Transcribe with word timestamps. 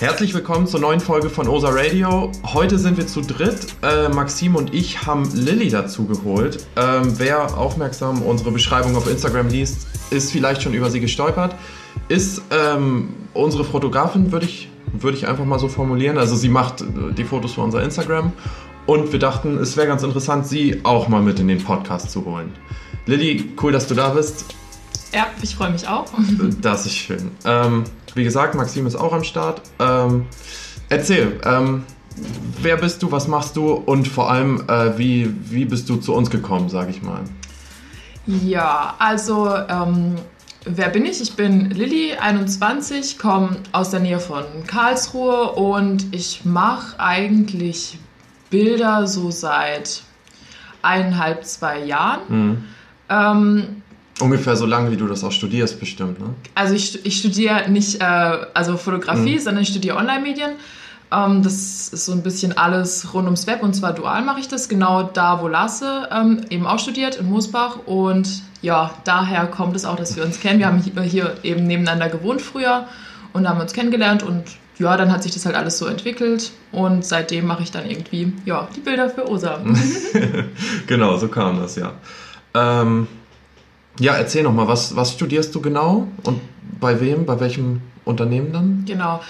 Herzlich 0.00 0.34
willkommen 0.34 0.66
zur 0.66 0.80
neuen 0.80 0.98
Folge 0.98 1.30
von 1.30 1.46
OSA 1.46 1.68
Radio. 1.70 2.32
Heute 2.42 2.80
sind 2.80 2.96
wir 2.96 3.06
zu 3.06 3.20
dritt. 3.20 3.68
Äh, 3.80 4.08
Maxim 4.08 4.56
und 4.56 4.74
ich 4.74 5.06
haben 5.06 5.30
Lilly 5.34 5.68
dazu 5.70 6.04
geholt. 6.04 6.66
Ähm, 6.74 7.16
wer 7.16 7.56
aufmerksam 7.56 8.20
unsere 8.22 8.50
Beschreibung 8.50 8.96
auf 8.96 9.08
Instagram 9.08 9.48
liest, 9.48 9.86
ist 10.10 10.32
vielleicht 10.32 10.62
schon 10.62 10.74
über 10.74 10.90
sie 10.90 10.98
gestolpert. 10.98 11.54
Ist 12.08 12.42
ähm, 12.50 13.14
unsere 13.34 13.62
Fotografin, 13.62 14.32
würde 14.32 14.46
ich, 14.46 14.68
würd 14.92 15.14
ich 15.14 15.28
einfach 15.28 15.44
mal 15.44 15.60
so 15.60 15.68
formulieren. 15.68 16.18
Also 16.18 16.34
sie 16.34 16.48
macht 16.48 16.80
äh, 16.80 16.84
die 17.16 17.24
Fotos 17.24 17.52
für 17.52 17.60
unser 17.60 17.80
Instagram. 17.80 18.32
Und 18.86 19.12
wir 19.12 19.20
dachten, 19.20 19.58
es 19.58 19.76
wäre 19.76 19.86
ganz 19.86 20.02
interessant, 20.02 20.48
sie 20.48 20.80
auch 20.82 21.06
mal 21.06 21.22
mit 21.22 21.38
in 21.38 21.46
den 21.46 21.62
Podcast 21.62 22.10
zu 22.10 22.24
holen. 22.24 22.52
Lilly, 23.06 23.52
cool, 23.62 23.70
dass 23.70 23.86
du 23.86 23.94
da 23.94 24.08
bist. 24.08 24.44
Ja, 25.14 25.28
ich 25.40 25.54
freue 25.54 25.70
mich 25.70 25.86
auch. 25.86 26.06
Das 26.60 26.84
ist 26.84 26.96
schön. 26.96 27.30
Ähm, 27.44 27.84
wie 28.14 28.24
gesagt, 28.24 28.54
Maxim 28.54 28.86
ist 28.86 28.96
auch 28.96 29.12
am 29.12 29.24
Start. 29.24 29.60
Ähm, 29.78 30.26
erzähl, 30.88 31.40
ähm, 31.44 31.84
wer 32.60 32.76
bist 32.76 33.02
du, 33.02 33.10
was 33.10 33.28
machst 33.28 33.56
du 33.56 33.72
und 33.72 34.08
vor 34.08 34.30
allem, 34.30 34.64
äh, 34.68 34.96
wie, 34.98 35.34
wie 35.50 35.64
bist 35.64 35.88
du 35.88 35.96
zu 35.96 36.14
uns 36.14 36.30
gekommen, 36.30 36.68
sage 36.68 36.90
ich 36.90 37.02
mal? 37.02 37.20
Ja, 38.26 38.94
also 38.98 39.54
ähm, 39.68 40.16
wer 40.64 40.88
bin 40.88 41.04
ich? 41.04 41.20
Ich 41.20 41.36
bin 41.36 41.70
Lilly, 41.70 42.14
21, 42.14 43.18
komme 43.18 43.56
aus 43.72 43.90
der 43.90 44.00
Nähe 44.00 44.20
von 44.20 44.44
Karlsruhe 44.66 45.52
und 45.52 46.06
ich 46.14 46.44
mache 46.44 46.98
eigentlich 46.98 47.98
Bilder 48.50 49.06
so 49.06 49.30
seit 49.30 50.02
eineinhalb, 50.82 51.44
zwei 51.44 51.84
Jahren. 51.84 52.20
Mhm. 52.28 52.64
Ähm, 53.08 53.82
Ungefähr 54.20 54.54
so 54.54 54.64
lange, 54.64 54.92
wie 54.92 54.96
du 54.96 55.08
das 55.08 55.24
auch 55.24 55.32
studierst, 55.32 55.80
bestimmt, 55.80 56.20
ne? 56.20 56.26
Also 56.54 56.74
ich, 56.74 57.04
ich 57.04 57.18
studiere 57.18 57.68
nicht 57.68 58.00
äh, 58.00 58.04
also 58.54 58.76
Fotografie, 58.76 59.34
mhm. 59.34 59.40
sondern 59.40 59.62
ich 59.62 59.70
studiere 59.70 59.96
Online-Medien. 59.96 60.52
Ähm, 61.10 61.42
das 61.42 61.88
ist 61.88 62.06
so 62.06 62.12
ein 62.12 62.22
bisschen 62.22 62.56
alles 62.56 63.12
rund 63.12 63.24
ums 63.24 63.46
Web 63.46 63.62
und 63.62 63.74
zwar 63.74 63.92
dual 63.92 64.22
mache 64.22 64.40
ich 64.40 64.48
das, 64.48 64.68
genau 64.68 65.02
da, 65.02 65.42
wo 65.42 65.48
Lasse 65.48 66.08
ähm, 66.12 66.42
eben 66.50 66.66
auch 66.66 66.78
studiert, 66.78 67.16
in 67.16 67.28
Moosbach. 67.28 67.78
Und 67.86 68.42
ja, 68.62 68.94
daher 69.04 69.46
kommt 69.46 69.74
es 69.74 69.84
auch, 69.84 69.96
dass 69.96 70.16
wir 70.16 70.24
uns 70.24 70.40
kennen. 70.40 70.60
Wir 70.60 70.66
haben 70.66 70.80
hier 70.80 71.36
eben 71.42 71.66
nebeneinander 71.66 72.08
gewohnt 72.08 72.40
früher 72.40 72.86
und 73.32 73.48
haben 73.48 73.60
uns 73.60 73.72
kennengelernt 73.72 74.22
und 74.22 74.44
ja, 74.78 74.96
dann 74.96 75.12
hat 75.12 75.22
sich 75.22 75.32
das 75.32 75.46
halt 75.46 75.54
alles 75.54 75.78
so 75.78 75.86
entwickelt 75.86 76.52
und 76.72 77.04
seitdem 77.04 77.46
mache 77.46 77.62
ich 77.62 77.70
dann 77.70 77.88
irgendwie 77.88 78.32
ja, 78.44 78.68
die 78.74 78.80
Bilder 78.80 79.08
für 79.08 79.28
OSA. 79.28 79.60
genau, 80.86 81.16
so 81.16 81.28
kam 81.28 81.60
das, 81.60 81.76
ja. 81.76 81.92
Ähm, 82.54 83.06
ja, 83.98 84.14
erzähl 84.14 84.42
nochmal, 84.42 84.68
was, 84.68 84.96
was 84.96 85.12
studierst 85.12 85.54
du 85.54 85.60
genau 85.60 86.08
und 86.24 86.40
bei 86.80 87.00
wem, 87.00 87.26
bei 87.26 87.38
welchem 87.40 87.80
Unternehmen 88.04 88.52
dann? 88.52 88.84
Genau. 88.86 89.20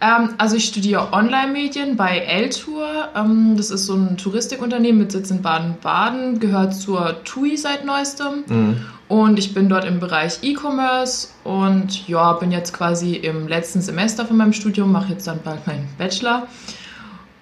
Ähm, 0.00 0.30
also 0.38 0.56
ich 0.56 0.64
studiere 0.64 1.12
Online-Medien 1.12 1.96
bei 1.96 2.18
L-Tour. 2.18 3.10
Ähm, 3.14 3.56
das 3.56 3.70
ist 3.70 3.86
so 3.86 3.94
ein 3.94 4.16
Touristikunternehmen 4.16 5.00
mit 5.00 5.12
Sitz 5.12 5.30
in 5.30 5.42
Baden-Baden, 5.42 6.40
gehört 6.40 6.74
zur 6.74 7.22
TUI 7.24 7.56
seit 7.56 7.84
neuestem. 7.84 8.44
Mhm. 8.48 8.76
Und 9.08 9.38
ich 9.38 9.52
bin 9.52 9.68
dort 9.68 9.84
im 9.84 10.00
Bereich 10.00 10.38
E-Commerce 10.42 11.28
und 11.44 12.08
ja, 12.08 12.32
bin 12.32 12.50
jetzt 12.50 12.72
quasi 12.72 13.14
im 13.14 13.46
letzten 13.46 13.82
Semester 13.82 14.24
von 14.24 14.38
meinem 14.38 14.54
Studium, 14.54 14.90
mache 14.90 15.12
jetzt 15.12 15.26
dann 15.26 15.40
bald 15.44 15.66
meinen 15.66 15.86
Bachelor. 15.98 16.48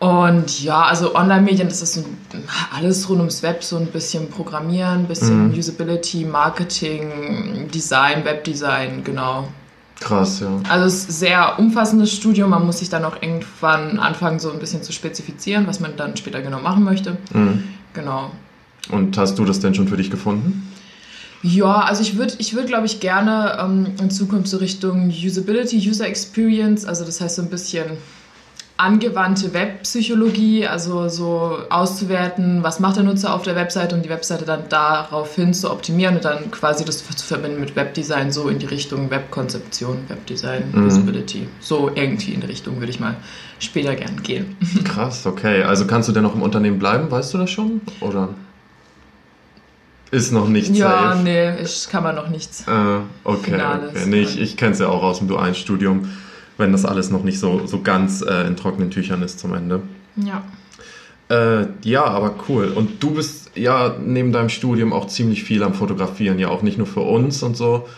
Und 0.01 0.63
ja, 0.63 0.85
also 0.85 1.15
Online-Medien, 1.15 1.69
das 1.69 1.83
ist 1.83 2.03
alles 2.75 3.07
rund 3.11 3.19
ums 3.19 3.43
Web, 3.43 3.63
so 3.63 3.77
ein 3.77 3.87
bisschen 3.87 4.31
Programmieren, 4.31 5.01
ein 5.01 5.07
bisschen 5.07 5.49
mhm. 5.49 5.59
Usability, 5.59 6.25
Marketing, 6.25 7.69
Design, 7.73 8.25
Webdesign, 8.25 9.05
genau. 9.05 9.49
Krass, 10.01 10.41
ja. 10.41 10.49
Also 10.71 10.87
es 10.87 10.95
ist 10.95 11.09
ein 11.11 11.13
sehr 11.13 11.59
umfassendes 11.59 12.15
Studium. 12.15 12.49
Man 12.49 12.65
muss 12.65 12.79
sich 12.79 12.89
dann 12.89 13.05
auch 13.05 13.21
irgendwann 13.21 13.99
anfangen, 13.99 14.39
so 14.39 14.51
ein 14.51 14.59
bisschen 14.59 14.83
zu 14.83 14.93
spezifizieren, 14.93 15.67
was 15.67 15.81
man 15.81 15.99
dann 15.99 16.17
später 16.17 16.41
genau 16.41 16.61
machen 16.61 16.83
möchte. 16.83 17.19
Mhm. 17.35 17.65
Genau. 17.93 18.31
Und 18.91 19.19
hast 19.19 19.39
du 19.39 19.45
das 19.45 19.61
denn 19.61 19.75
schon 19.75 19.87
für 19.87 19.99
dich 19.99 20.11
gefunden? 20.11 20.67
Ja, 21.43 21.81
also 21.83 22.01
ich 22.01 22.17
würde, 22.17 22.35
ich 22.39 22.55
würd, 22.55 22.69
glaube 22.69 22.87
ich, 22.87 23.01
gerne 23.01 23.59
ähm, 23.61 23.87
in 24.01 24.11
Zukunft 24.11 24.49
so 24.49 24.57
Richtung 24.57 25.11
Usability, 25.11 25.77
User 25.77 26.07
Experience, 26.07 26.87
also 26.87 27.05
das 27.05 27.21
heißt 27.21 27.37
so 27.37 27.43
ein 27.43 27.51
bisschen 27.51 27.99
angewandte 28.81 29.53
Webpsychologie, 29.53 30.67
also 30.67 31.09
so 31.09 31.59
auszuwerten, 31.69 32.63
was 32.63 32.81
macht 32.81 32.97
der 32.97 33.05
Nutzer 33.05 33.35
auf 33.35 33.43
der 33.43 33.55
Webseite 33.55 33.95
und 33.95 34.05
die 34.05 34.09
Webseite 34.09 34.47
dann 34.47 34.63
daraufhin 34.71 35.53
zu 35.53 35.71
optimieren 35.71 36.17
und 36.17 36.25
dann 36.25 36.51
quasi 36.51 36.85
das 36.85 37.05
zu 37.07 37.27
verbinden 37.27 37.61
mit 37.61 37.77
Webdesign, 37.77 38.33
so 38.33 38.49
in 38.49 38.59
die 38.59 38.67
Richtung 38.67 39.11
Webkonzeption, 39.11 39.99
Webdesign, 40.09 40.73
mhm. 40.73 40.87
Usability. 40.87 41.47
So 41.61 41.91
irgendwie 41.95 42.33
in 42.33 42.41
die 42.41 42.47
Richtung 42.47 42.79
würde 42.79 42.91
ich 42.91 43.01
mal 43.01 43.17
später 43.59 43.95
gern 43.95 44.23
gehen. 44.23 44.57
Krass, 44.85 45.27
okay. 45.27 45.63
Also 45.63 45.87
kannst 45.87 46.09
du 46.09 46.13
denn 46.13 46.23
noch 46.23 46.35
im 46.35 46.43
Unternehmen 46.43 46.79
bleiben, 46.79 47.11
weißt 47.11 47.35
du 47.35 47.39
das 47.39 47.51
schon? 47.51 47.83
Oder? 48.01 48.31
Ist 50.11 50.33
noch 50.33 50.49
nicht 50.49 50.75
Ja, 50.75 51.13
safe? 51.13 51.23
nee, 51.23 51.61
ich 51.63 51.87
kann 51.91 52.03
man 52.03 52.17
noch 52.17 52.29
nichts. 52.29 52.63
Äh, 52.67 52.71
okay, 53.25 53.55
okay. 53.55 54.07
Nee, 54.07 54.23
ich, 54.23 54.41
ich 54.41 54.57
kenne 54.57 54.73
es 54.73 54.79
ja 54.79 54.89
auch 54.89 55.03
aus 55.03 55.19
dem 55.19 55.29
dualen 55.29 55.55
Studium 55.55 56.09
wenn 56.61 56.73
das 56.73 56.85
alles 56.85 57.11
noch 57.11 57.25
nicht 57.25 57.41
so, 57.41 57.67
so 57.67 57.83
ganz 57.83 58.23
äh, 58.23 58.47
in 58.47 58.57
trockenen 58.57 58.91
Tüchern 58.91 59.23
ist 59.23 59.41
zum 59.41 59.55
Ende. 59.55 59.83
Ja. 60.17 60.45
Äh, 61.31 61.67
ja, 61.83 62.05
aber 62.05 62.35
cool. 62.49 62.73
Und 62.75 63.03
du 63.03 63.13
bist 63.13 63.51
ja 63.55 63.97
neben 64.05 64.33
deinem 64.33 64.49
Studium 64.49 64.93
auch 64.93 65.07
ziemlich 65.07 65.45
viel 65.45 65.63
am 65.63 65.75
Fotografieren, 65.75 66.39
ja 66.39 66.49
auch 66.49 66.63
nicht 66.63 66.79
nur 66.79 66.87
für 66.87 67.01
uns 67.01 67.43
und 67.43 67.57
so. 67.57 67.89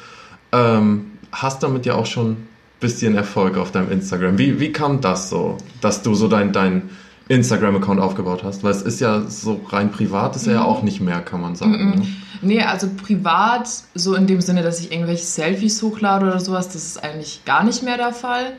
Ähm, 0.52 1.12
hast 1.32 1.62
damit 1.62 1.86
ja 1.86 1.94
auch 1.94 2.06
schon 2.06 2.32
ein 2.32 2.48
bisschen 2.80 3.14
Erfolg 3.14 3.56
auf 3.56 3.72
deinem 3.72 3.90
Instagram. 3.90 4.38
Wie, 4.38 4.60
wie 4.60 4.72
kam 4.72 5.00
das 5.00 5.30
so, 5.30 5.56
dass 5.80 6.02
du 6.02 6.14
so 6.14 6.28
dein, 6.28 6.52
dein 6.52 6.90
Instagram-Account 7.28 8.00
aufgebaut 8.00 8.42
hast? 8.44 8.62
Weil 8.64 8.72
es 8.72 8.82
ist 8.82 9.00
ja 9.00 9.22
so 9.28 9.60
rein 9.68 9.90
privat, 9.90 10.36
ist 10.36 10.46
mhm. 10.46 10.54
ja 10.54 10.64
auch 10.64 10.82
nicht 10.82 11.00
mehr, 11.00 11.20
kann 11.20 11.40
man 11.40 11.54
sagen. 11.56 11.72
Mhm. 11.72 11.90
Ne? 11.90 12.06
Nee, 12.42 12.62
also 12.62 12.88
privat, 12.88 13.68
so 13.94 14.14
in 14.14 14.26
dem 14.26 14.40
Sinne, 14.40 14.62
dass 14.62 14.80
ich 14.80 14.90
irgendwelche 14.90 15.24
Selfies 15.24 15.80
hochlade 15.82 16.26
oder 16.26 16.40
sowas, 16.40 16.66
das 16.68 16.84
ist 16.84 17.04
eigentlich 17.04 17.44
gar 17.44 17.62
nicht 17.62 17.82
mehr 17.82 17.96
der 17.96 18.12
Fall. 18.12 18.54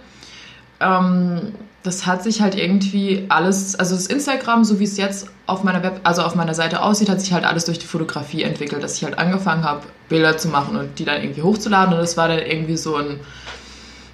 Ähm, 0.80 1.54
das 1.84 2.06
hat 2.06 2.24
sich 2.24 2.42
halt 2.42 2.56
irgendwie 2.56 3.26
alles, 3.28 3.76
also 3.76 3.94
das 3.96 4.08
Instagram, 4.08 4.64
so 4.64 4.80
wie 4.80 4.86
es 4.86 4.96
jetzt 4.96 5.28
auf 5.48 5.66
meiner 5.66 5.84
Web, 5.84 6.00
also 6.04 6.22
auf 6.22 6.34
meiner 6.34 6.54
Seite 6.54 6.82
aussieht, 6.82 7.10
hat 7.10 7.20
sich 7.20 7.34
halt 7.34 7.44
alles 7.44 7.66
durch 7.66 7.78
die 7.78 7.86
Fotografie 7.86 8.44
entwickelt, 8.44 8.82
dass 8.82 8.96
ich 8.96 9.04
halt 9.04 9.18
angefangen 9.20 9.66
habe, 9.66 9.82
Bilder 10.08 10.38
zu 10.38 10.48
machen 10.48 10.78
und 10.78 10.98
die 10.98 11.04
dann 11.04 11.22
irgendwie 11.22 11.42
hochzuladen 11.42 11.94
und 11.94 12.00
das 12.00 12.16
war 12.16 12.30
dann 12.30 12.40
irgendwie 12.40 12.78
so 12.78 12.96
ein, 12.96 13.20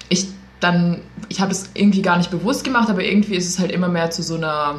ich 0.08 0.26
dann, 0.60 1.00
ich 1.28 1.40
habe 1.40 1.50
es 1.50 1.70
irgendwie 1.74 2.02
gar 2.02 2.18
nicht 2.18 2.30
bewusst 2.30 2.64
gemacht, 2.64 2.90
aber 2.90 3.02
irgendwie 3.02 3.34
ist 3.34 3.48
es 3.48 3.58
halt 3.58 3.72
immer 3.72 3.88
mehr 3.88 4.10
zu 4.10 4.22
so 4.22 4.36
einer 4.36 4.76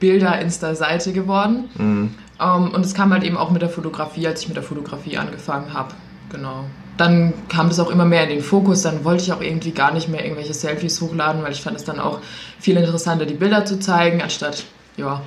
Bilder-Insta-Seite 0.00 1.12
geworden. 1.12 1.68
Mhm. 1.76 2.14
Um, 2.38 2.66
ähm, 2.66 2.70
und 2.72 2.86
es 2.86 2.94
kam 2.94 3.12
halt 3.12 3.22
eben 3.22 3.36
auch 3.36 3.50
mit 3.50 3.60
der 3.60 3.68
Fotografie, 3.68 4.26
als 4.26 4.40
ich 4.40 4.48
mit 4.48 4.56
der 4.56 4.64
Fotografie 4.64 5.18
angefangen 5.18 5.74
habe. 5.74 5.92
Genau. 6.32 6.64
Dann 6.96 7.34
kam 7.48 7.68
das 7.68 7.78
auch 7.78 7.90
immer 7.90 8.06
mehr 8.06 8.24
in 8.24 8.30
den 8.30 8.42
Fokus. 8.42 8.82
Dann 8.82 9.04
wollte 9.04 9.22
ich 9.22 9.32
auch 9.32 9.42
irgendwie 9.42 9.72
gar 9.72 9.92
nicht 9.92 10.08
mehr 10.08 10.24
irgendwelche 10.24 10.54
Selfies 10.54 11.00
hochladen, 11.02 11.42
weil 11.42 11.52
ich 11.52 11.60
fand 11.60 11.76
es 11.76 11.84
dann 11.84 12.00
auch 12.00 12.20
viel 12.58 12.76
interessanter, 12.78 13.26
die 13.26 13.34
Bilder 13.34 13.66
zu 13.66 13.78
zeigen, 13.78 14.22
anstatt, 14.22 14.64
ja, 14.96 15.20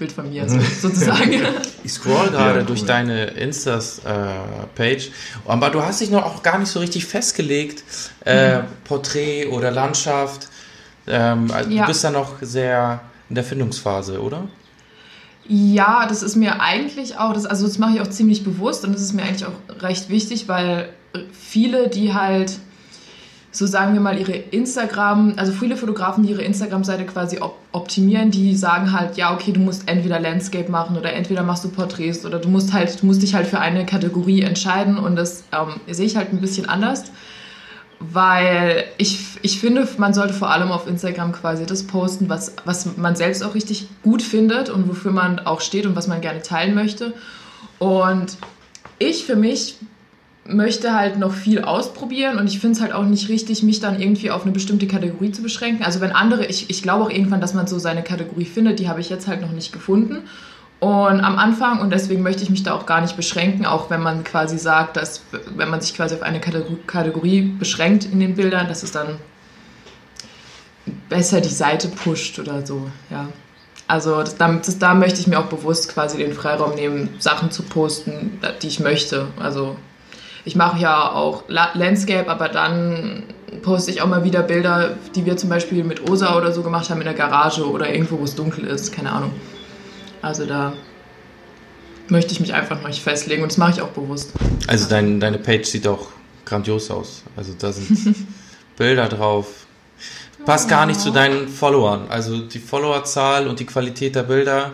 Bild 0.00 0.10
von 0.10 0.28
mir 0.28 0.48
sozusagen. 0.48 1.40
ich 1.84 1.92
scroll 1.92 2.30
gerade 2.30 2.50
ja, 2.50 2.56
cool. 2.56 2.64
durch 2.64 2.84
deine 2.84 3.26
Instas-Page, 3.26 5.06
äh, 5.06 5.10
aber 5.46 5.70
du 5.70 5.82
hast 5.82 6.00
dich 6.00 6.10
noch 6.10 6.24
auch 6.24 6.42
gar 6.42 6.58
nicht 6.58 6.70
so 6.70 6.80
richtig 6.80 7.06
festgelegt, 7.06 7.84
äh, 8.24 8.58
mhm. 8.58 8.64
Porträt 8.84 9.46
oder 9.46 9.70
Landschaft. 9.70 10.48
Ähm, 11.06 11.50
also 11.52 11.70
ja. 11.70 11.82
Du 11.82 11.88
bist 11.88 12.02
da 12.02 12.10
noch 12.10 12.38
sehr 12.40 13.00
in 13.28 13.36
der 13.36 13.44
Findungsphase, 13.44 14.20
oder? 14.20 14.48
Ja, 15.46 16.06
das 16.08 16.22
ist 16.22 16.36
mir 16.36 16.60
eigentlich 16.60 17.18
auch, 17.18 17.32
das, 17.32 17.44
also 17.44 17.66
das 17.66 17.78
mache 17.78 17.96
ich 17.96 18.00
auch 18.00 18.08
ziemlich 18.08 18.42
bewusst 18.42 18.84
und 18.84 18.94
das 18.94 19.02
ist 19.02 19.12
mir 19.12 19.22
eigentlich 19.22 19.44
auch 19.44 19.82
recht 19.82 20.08
wichtig, 20.08 20.48
weil 20.48 20.90
viele, 21.32 21.88
die 21.88 22.14
halt, 22.14 22.58
so 23.52 23.66
sagen 23.66 23.94
wir 23.94 24.00
mal, 24.00 24.18
ihre 24.18 24.32
Instagram, 24.32 25.34
also 25.36 25.52
viele 25.52 25.76
Fotografen, 25.76 26.24
die 26.24 26.30
ihre 26.30 26.42
Instagram-Seite 26.42 27.04
quasi 27.04 27.40
op 27.40 27.58
optimieren, 27.72 28.32
die 28.32 28.56
sagen 28.56 28.92
halt, 28.92 29.16
ja, 29.16 29.32
okay, 29.32 29.52
du 29.52 29.60
musst 29.60 29.88
entweder 29.88 30.18
Landscape 30.18 30.68
machen 30.68 30.96
oder 30.96 31.12
entweder 31.12 31.44
machst 31.44 31.62
du 31.62 31.68
Porträts 31.68 32.26
oder 32.26 32.40
du 32.40 32.48
musst 32.48 32.72
halt, 32.72 33.00
du 33.00 33.06
musst 33.06 33.22
dich 33.22 33.32
halt 33.32 33.46
für 33.46 33.60
eine 33.60 33.86
Kategorie 33.86 34.42
entscheiden 34.42 34.98
und 34.98 35.14
das 35.14 35.44
ähm, 35.52 35.80
sehe 35.88 36.06
ich 36.06 36.16
halt 36.16 36.32
ein 36.32 36.40
bisschen 36.40 36.68
anders 36.68 37.04
weil 38.00 38.84
ich, 38.96 39.38
ich 39.42 39.60
finde, 39.60 39.86
man 39.98 40.14
sollte 40.14 40.32
vor 40.32 40.50
allem 40.50 40.72
auf 40.72 40.86
Instagram 40.86 41.32
quasi 41.32 41.66
das 41.66 41.86
posten, 41.86 42.30
was, 42.30 42.54
was 42.64 42.96
man 42.96 43.14
selbst 43.14 43.44
auch 43.44 43.54
richtig 43.54 43.88
gut 44.02 44.22
findet 44.22 44.70
und 44.70 44.88
wofür 44.88 45.12
man 45.12 45.38
auch 45.38 45.60
steht 45.60 45.84
und 45.84 45.94
was 45.94 46.08
man 46.08 46.22
gerne 46.22 46.40
teilen 46.40 46.74
möchte. 46.74 47.12
Und 47.78 48.38
ich 48.98 49.26
für 49.26 49.36
mich 49.36 49.76
möchte 50.46 50.94
halt 50.94 51.18
noch 51.18 51.32
viel 51.32 51.62
ausprobieren 51.62 52.38
und 52.38 52.46
ich 52.46 52.60
finde 52.60 52.76
es 52.76 52.82
halt 52.82 52.92
auch 52.92 53.04
nicht 53.04 53.28
richtig, 53.28 53.62
mich 53.62 53.80
dann 53.80 54.00
irgendwie 54.00 54.30
auf 54.30 54.42
eine 54.42 54.52
bestimmte 54.52 54.86
Kategorie 54.86 55.32
zu 55.32 55.42
beschränken. 55.42 55.84
Also 55.84 56.00
wenn 56.00 56.12
andere, 56.12 56.46
ich, 56.46 56.70
ich 56.70 56.82
glaube 56.82 57.04
auch 57.04 57.10
irgendwann, 57.10 57.40
dass 57.40 57.54
man 57.54 57.66
so 57.66 57.78
seine 57.78 58.02
Kategorie 58.02 58.44
findet, 58.44 58.78
die 58.78 58.88
habe 58.88 59.00
ich 59.00 59.10
jetzt 59.10 59.28
halt 59.28 59.40
noch 59.40 59.52
nicht 59.52 59.72
gefunden. 59.72 60.22
Und 60.80 61.20
am 61.20 61.38
Anfang, 61.38 61.80
und 61.80 61.90
deswegen 61.90 62.22
möchte 62.22 62.42
ich 62.42 62.48
mich 62.48 62.62
da 62.62 62.74
auch 62.74 62.86
gar 62.86 63.02
nicht 63.02 63.14
beschränken, 63.14 63.66
auch 63.66 63.90
wenn 63.90 64.00
man 64.00 64.24
quasi 64.24 64.58
sagt, 64.58 64.96
dass 64.96 65.22
wenn 65.54 65.68
man 65.68 65.82
sich 65.82 65.94
quasi 65.94 66.14
auf 66.14 66.22
eine 66.22 66.40
Kategorie 66.40 67.42
beschränkt 67.42 68.06
in 68.06 68.18
den 68.18 68.34
Bildern, 68.34 68.66
dass 68.66 68.82
es 68.82 68.90
dann 68.90 69.18
besser 71.10 71.42
die 71.42 71.48
Seite 71.48 71.88
pusht 71.88 72.38
oder 72.38 72.64
so, 72.66 72.90
ja. 73.10 73.28
Also 73.86 74.20
das, 74.20 74.36
das, 74.36 74.78
da 74.78 74.94
möchte 74.94 75.20
ich 75.20 75.26
mir 75.26 75.38
auch 75.40 75.46
bewusst 75.46 75.92
quasi 75.92 76.16
den 76.16 76.32
Freiraum 76.32 76.76
nehmen, 76.76 77.10
Sachen 77.18 77.50
zu 77.50 77.64
posten, 77.64 78.38
die 78.62 78.68
ich 78.68 78.78
möchte. 78.78 79.26
Also 79.36 79.76
ich 80.44 80.56
mache 80.56 80.80
ja 80.80 81.12
auch 81.12 81.44
Landscape, 81.48 82.28
aber 82.28 82.48
dann 82.48 83.24
poste 83.62 83.90
ich 83.90 84.00
auch 84.02 84.06
mal 84.06 84.24
wieder 84.24 84.42
Bilder, 84.42 84.96
die 85.14 85.26
wir 85.26 85.36
zum 85.36 85.50
Beispiel 85.50 85.84
mit 85.84 86.08
Osa 86.08 86.36
oder 86.36 86.52
so 86.52 86.62
gemacht 86.62 86.90
haben 86.90 87.00
in 87.00 87.04
der 87.04 87.14
Garage 87.14 87.68
oder 87.68 87.92
irgendwo, 87.92 88.18
wo 88.18 88.24
es 88.24 88.34
dunkel 88.34 88.64
ist, 88.64 88.92
keine 88.92 89.12
Ahnung. 89.12 89.32
Also 90.22 90.46
da 90.46 90.72
möchte 92.08 92.32
ich 92.32 92.40
mich 92.40 92.54
einfach 92.54 92.80
noch 92.80 92.88
nicht 92.88 93.02
festlegen 93.02 93.42
und 93.42 93.50
das 93.50 93.58
mache 93.58 93.72
ich 93.72 93.82
auch 93.82 93.88
bewusst. 93.88 94.32
Also 94.66 94.88
dein, 94.88 95.20
deine 95.20 95.38
Page 95.38 95.64
sieht 95.64 95.86
auch 95.86 96.08
grandios 96.44 96.90
aus. 96.90 97.22
Also 97.36 97.52
da 97.58 97.72
sind 97.72 98.16
Bilder 98.76 99.08
drauf, 99.08 99.46
passt 100.44 100.68
gar 100.68 100.86
nicht 100.86 101.00
zu 101.00 101.10
deinen 101.10 101.48
Followern. 101.48 102.06
Also 102.08 102.38
die 102.38 102.58
Followerzahl 102.58 103.46
und 103.46 103.60
die 103.60 103.66
Qualität 103.66 104.16
der 104.16 104.24
Bilder 104.24 104.72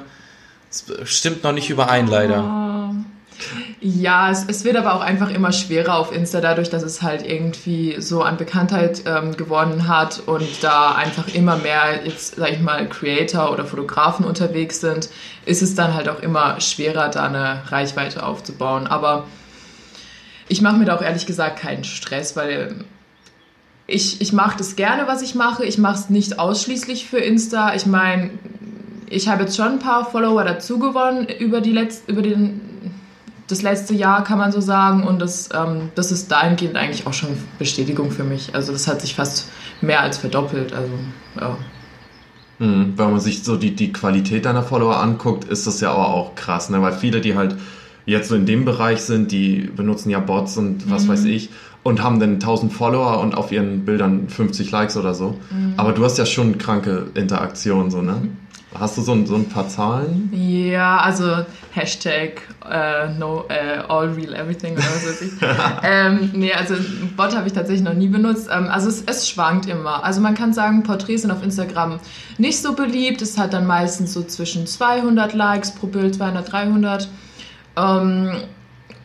stimmt 1.04 1.42
noch 1.42 1.52
nicht 1.52 1.70
überein, 1.70 2.06
leider. 2.06 2.65
Ja, 3.88 4.32
es, 4.32 4.44
es 4.48 4.64
wird 4.64 4.74
aber 4.74 4.94
auch 4.94 5.00
einfach 5.00 5.30
immer 5.30 5.52
schwerer 5.52 5.94
auf 5.94 6.10
Insta, 6.10 6.40
dadurch, 6.40 6.70
dass 6.70 6.82
es 6.82 7.02
halt 7.02 7.24
irgendwie 7.24 8.00
so 8.00 8.22
an 8.22 8.36
Bekanntheit 8.36 9.04
ähm, 9.06 9.36
gewonnen 9.36 9.86
hat 9.86 10.24
und 10.26 10.64
da 10.64 10.96
einfach 10.96 11.32
immer 11.32 11.54
mehr, 11.56 12.04
jetzt 12.04 12.34
sag 12.34 12.50
ich 12.50 12.60
mal, 12.60 12.88
Creator 12.88 13.52
oder 13.52 13.64
Fotografen 13.64 14.26
unterwegs 14.26 14.80
sind, 14.80 15.08
ist 15.44 15.62
es 15.62 15.76
dann 15.76 15.94
halt 15.94 16.08
auch 16.08 16.18
immer 16.18 16.60
schwerer, 16.60 17.10
da 17.10 17.26
eine 17.26 17.62
Reichweite 17.70 18.24
aufzubauen. 18.24 18.88
Aber 18.88 19.28
ich 20.48 20.62
mache 20.62 20.78
mir 20.78 20.86
da 20.86 20.96
auch 20.96 21.02
ehrlich 21.02 21.26
gesagt 21.26 21.60
keinen 21.60 21.84
Stress, 21.84 22.34
weil 22.34 22.84
ich, 23.86 24.20
ich 24.20 24.32
mache 24.32 24.58
das 24.58 24.74
gerne, 24.74 25.06
was 25.06 25.22
ich 25.22 25.36
mache. 25.36 25.64
Ich 25.64 25.78
mache 25.78 26.00
es 26.00 26.10
nicht 26.10 26.40
ausschließlich 26.40 27.06
für 27.06 27.18
Insta. 27.18 27.72
Ich 27.76 27.86
meine, 27.86 28.30
ich 29.08 29.28
habe 29.28 29.44
jetzt 29.44 29.56
schon 29.56 29.74
ein 29.74 29.78
paar 29.78 30.10
Follower 30.10 30.42
dazu 30.42 30.80
gewonnen 30.80 31.28
über, 31.38 31.60
die 31.60 31.72
Letz-, 31.72 32.02
über 32.08 32.22
den, 32.22 32.60
das 33.48 33.62
letzte 33.62 33.94
Jahr, 33.94 34.24
kann 34.24 34.38
man 34.38 34.52
so 34.52 34.60
sagen. 34.60 35.04
Und 35.04 35.20
das, 35.20 35.48
ähm, 35.54 35.90
das 35.94 36.12
ist 36.12 36.30
dahingehend 36.30 36.76
eigentlich 36.76 37.06
auch 37.06 37.12
schon 37.12 37.30
Bestätigung 37.58 38.10
für 38.10 38.24
mich. 38.24 38.54
Also 38.54 38.72
das 38.72 38.88
hat 38.88 39.00
sich 39.00 39.14
fast 39.14 39.48
mehr 39.80 40.00
als 40.00 40.18
verdoppelt. 40.18 40.72
Also, 40.72 40.92
ja. 41.40 41.56
Mhm, 42.58 42.94
wenn 42.96 43.10
man 43.10 43.20
sich 43.20 43.44
so 43.44 43.56
die, 43.56 43.74
die 43.74 43.92
Qualität 43.92 44.46
deiner 44.46 44.62
Follower 44.62 44.96
anguckt, 44.96 45.44
ist 45.44 45.66
das 45.66 45.80
ja 45.80 45.92
aber 45.92 46.08
auch 46.08 46.34
krass, 46.34 46.70
ne? 46.70 46.80
weil 46.80 46.92
viele, 46.92 47.20
die 47.20 47.36
halt 47.36 47.56
jetzt 48.06 48.28
so 48.28 48.34
in 48.34 48.46
dem 48.46 48.64
Bereich 48.64 49.02
sind, 49.02 49.30
die 49.30 49.70
benutzen 49.76 50.08
ja 50.10 50.20
Bots 50.20 50.56
und 50.56 50.90
was 50.90 51.04
mhm. 51.04 51.08
weiß 51.08 51.24
ich 51.26 51.50
und 51.86 52.02
haben 52.02 52.18
dann 52.18 52.34
1000 52.34 52.72
Follower 52.72 53.20
und 53.20 53.36
auf 53.36 53.52
ihren 53.52 53.84
Bildern 53.84 54.28
50 54.28 54.70
Likes 54.72 54.96
oder 54.96 55.14
so. 55.14 55.38
Mhm. 55.50 55.74
Aber 55.76 55.92
du 55.92 56.04
hast 56.04 56.18
ja 56.18 56.26
schon 56.26 56.58
kranke 56.58 57.10
Interaktion, 57.14 57.90
so, 57.90 58.02
ne? 58.02 58.22
Hast 58.78 58.98
du 58.98 59.02
so 59.02 59.12
ein, 59.12 59.26
so 59.26 59.34
ein 59.36 59.48
paar 59.48 59.68
Zahlen? 59.68 60.30
Ja, 60.32 60.98
also 60.98 61.44
Hashtag 61.72 62.42
uh, 62.64 63.18
no, 63.18 63.44
uh, 63.44 63.92
all 63.92 64.08
real 64.08 64.34
everything 64.34 64.74
oder 64.74 64.84
was 64.84 65.06
weiß 65.06 65.22
ich. 65.22 65.32
ähm, 65.82 66.30
nee, 66.34 66.52
also 66.52 66.74
Bot 67.16 67.34
habe 67.34 67.46
ich 67.46 67.52
tatsächlich 67.52 67.84
noch 67.84 67.94
nie 67.94 68.08
benutzt. 68.08 68.48
Ähm, 68.52 68.68
also 68.68 68.88
es, 68.88 69.02
es, 69.06 69.28
schwankt 69.28 69.66
immer. 69.66 70.04
Also 70.04 70.20
man 70.20 70.34
kann 70.34 70.52
sagen, 70.52 70.82
Porträts 70.82 71.22
sind 71.22 71.30
auf 71.30 71.42
Instagram 71.42 72.00
nicht 72.38 72.60
so 72.60 72.74
beliebt. 72.74 73.22
Es 73.22 73.38
hat 73.38 73.52
dann 73.52 73.66
meistens 73.66 74.12
so 74.12 74.22
zwischen 74.22 74.66
200 74.66 75.32
Likes 75.32 75.74
pro 75.74 75.86
Bild, 75.86 76.14
200, 76.14 76.52
300. 76.52 77.08
Ähm, 77.76 78.30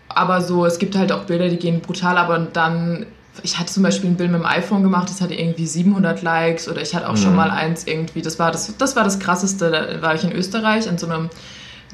aber 0.09 0.41
so, 0.41 0.65
es 0.65 0.79
gibt 0.79 0.97
halt 0.97 1.11
auch 1.11 1.25
Bilder, 1.25 1.49
die 1.49 1.57
gehen 1.57 1.81
brutal, 1.81 2.17
aber 2.17 2.39
dann, 2.39 3.05
ich 3.43 3.59
hatte 3.59 3.71
zum 3.71 3.83
Beispiel 3.83 4.09
ein 4.09 4.15
Bild 4.15 4.31
mit 4.31 4.39
dem 4.39 4.45
iPhone 4.45 4.83
gemacht, 4.83 5.09
das 5.09 5.21
hatte 5.21 5.33
irgendwie 5.33 5.65
700 5.65 6.21
Likes 6.21 6.67
oder 6.69 6.81
ich 6.81 6.95
hatte 6.95 7.09
auch 7.09 7.13
mhm. 7.13 7.17
schon 7.17 7.35
mal 7.35 7.49
eins 7.49 7.85
irgendwie, 7.87 8.21
das 8.21 8.39
war 8.39 8.51
das, 8.51 8.75
das 8.77 8.95
war 8.95 9.03
das 9.03 9.19
krasseste, 9.19 9.71
da 9.71 10.01
war 10.01 10.15
ich 10.15 10.23
in 10.23 10.31
Österreich 10.31 10.87
in 10.87 10.97
so 10.97 11.07
einem 11.07 11.29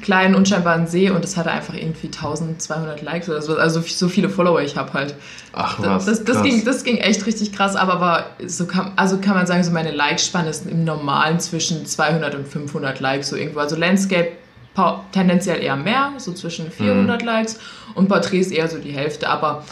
kleinen, 0.01 0.35
unscheinbaren 0.35 0.88
See 0.88 1.09
und 1.09 1.23
das 1.23 1.38
hatte 1.38 1.51
einfach 1.51 1.73
irgendwie 1.73 2.07
1200 2.07 3.01
Likes 3.01 3.29
oder 3.29 3.41
so, 3.41 3.57
also 3.57 3.81
so 3.81 4.07
viele 4.09 4.29
Follower 4.29 4.61
ich 4.61 4.77
habe 4.77 4.94
halt. 4.94 5.15
Ach 5.53 5.79
was, 5.79 6.05
das, 6.05 6.23
das, 6.23 6.44
ging, 6.44 6.63
das 6.65 6.83
ging 6.83 6.97
echt 6.97 7.25
richtig 7.25 7.51
krass, 7.51 7.75
aber 7.75 7.99
war, 7.99 8.25
so 8.45 8.67
kann, 8.67 8.91
also 8.95 9.17
kann 9.17 9.35
man 9.35 9.47
sagen, 9.47 9.63
so 9.63 9.71
meine 9.71 9.91
Like-Spanne 9.91 10.49
ist 10.49 10.67
im 10.67 10.83
Normalen 10.83 11.39
zwischen 11.39 11.85
200 11.85 12.35
und 12.35 12.47
500 12.47 12.99
Likes 12.99 13.29
so 13.29 13.35
irgendwo, 13.35 13.59
also 13.59 13.75
Landscape 13.75 14.33
tendenziell 15.11 15.63
eher 15.63 15.75
mehr, 15.75 16.13
so 16.17 16.33
zwischen 16.33 16.71
400 16.71 17.21
mhm. 17.21 17.27
Likes 17.27 17.59
und 17.95 18.07
Porträts 18.07 18.51
eher 18.51 18.67
so 18.67 18.77
die 18.77 18.91
Hälfte. 18.91 19.27
Aber 19.27 19.63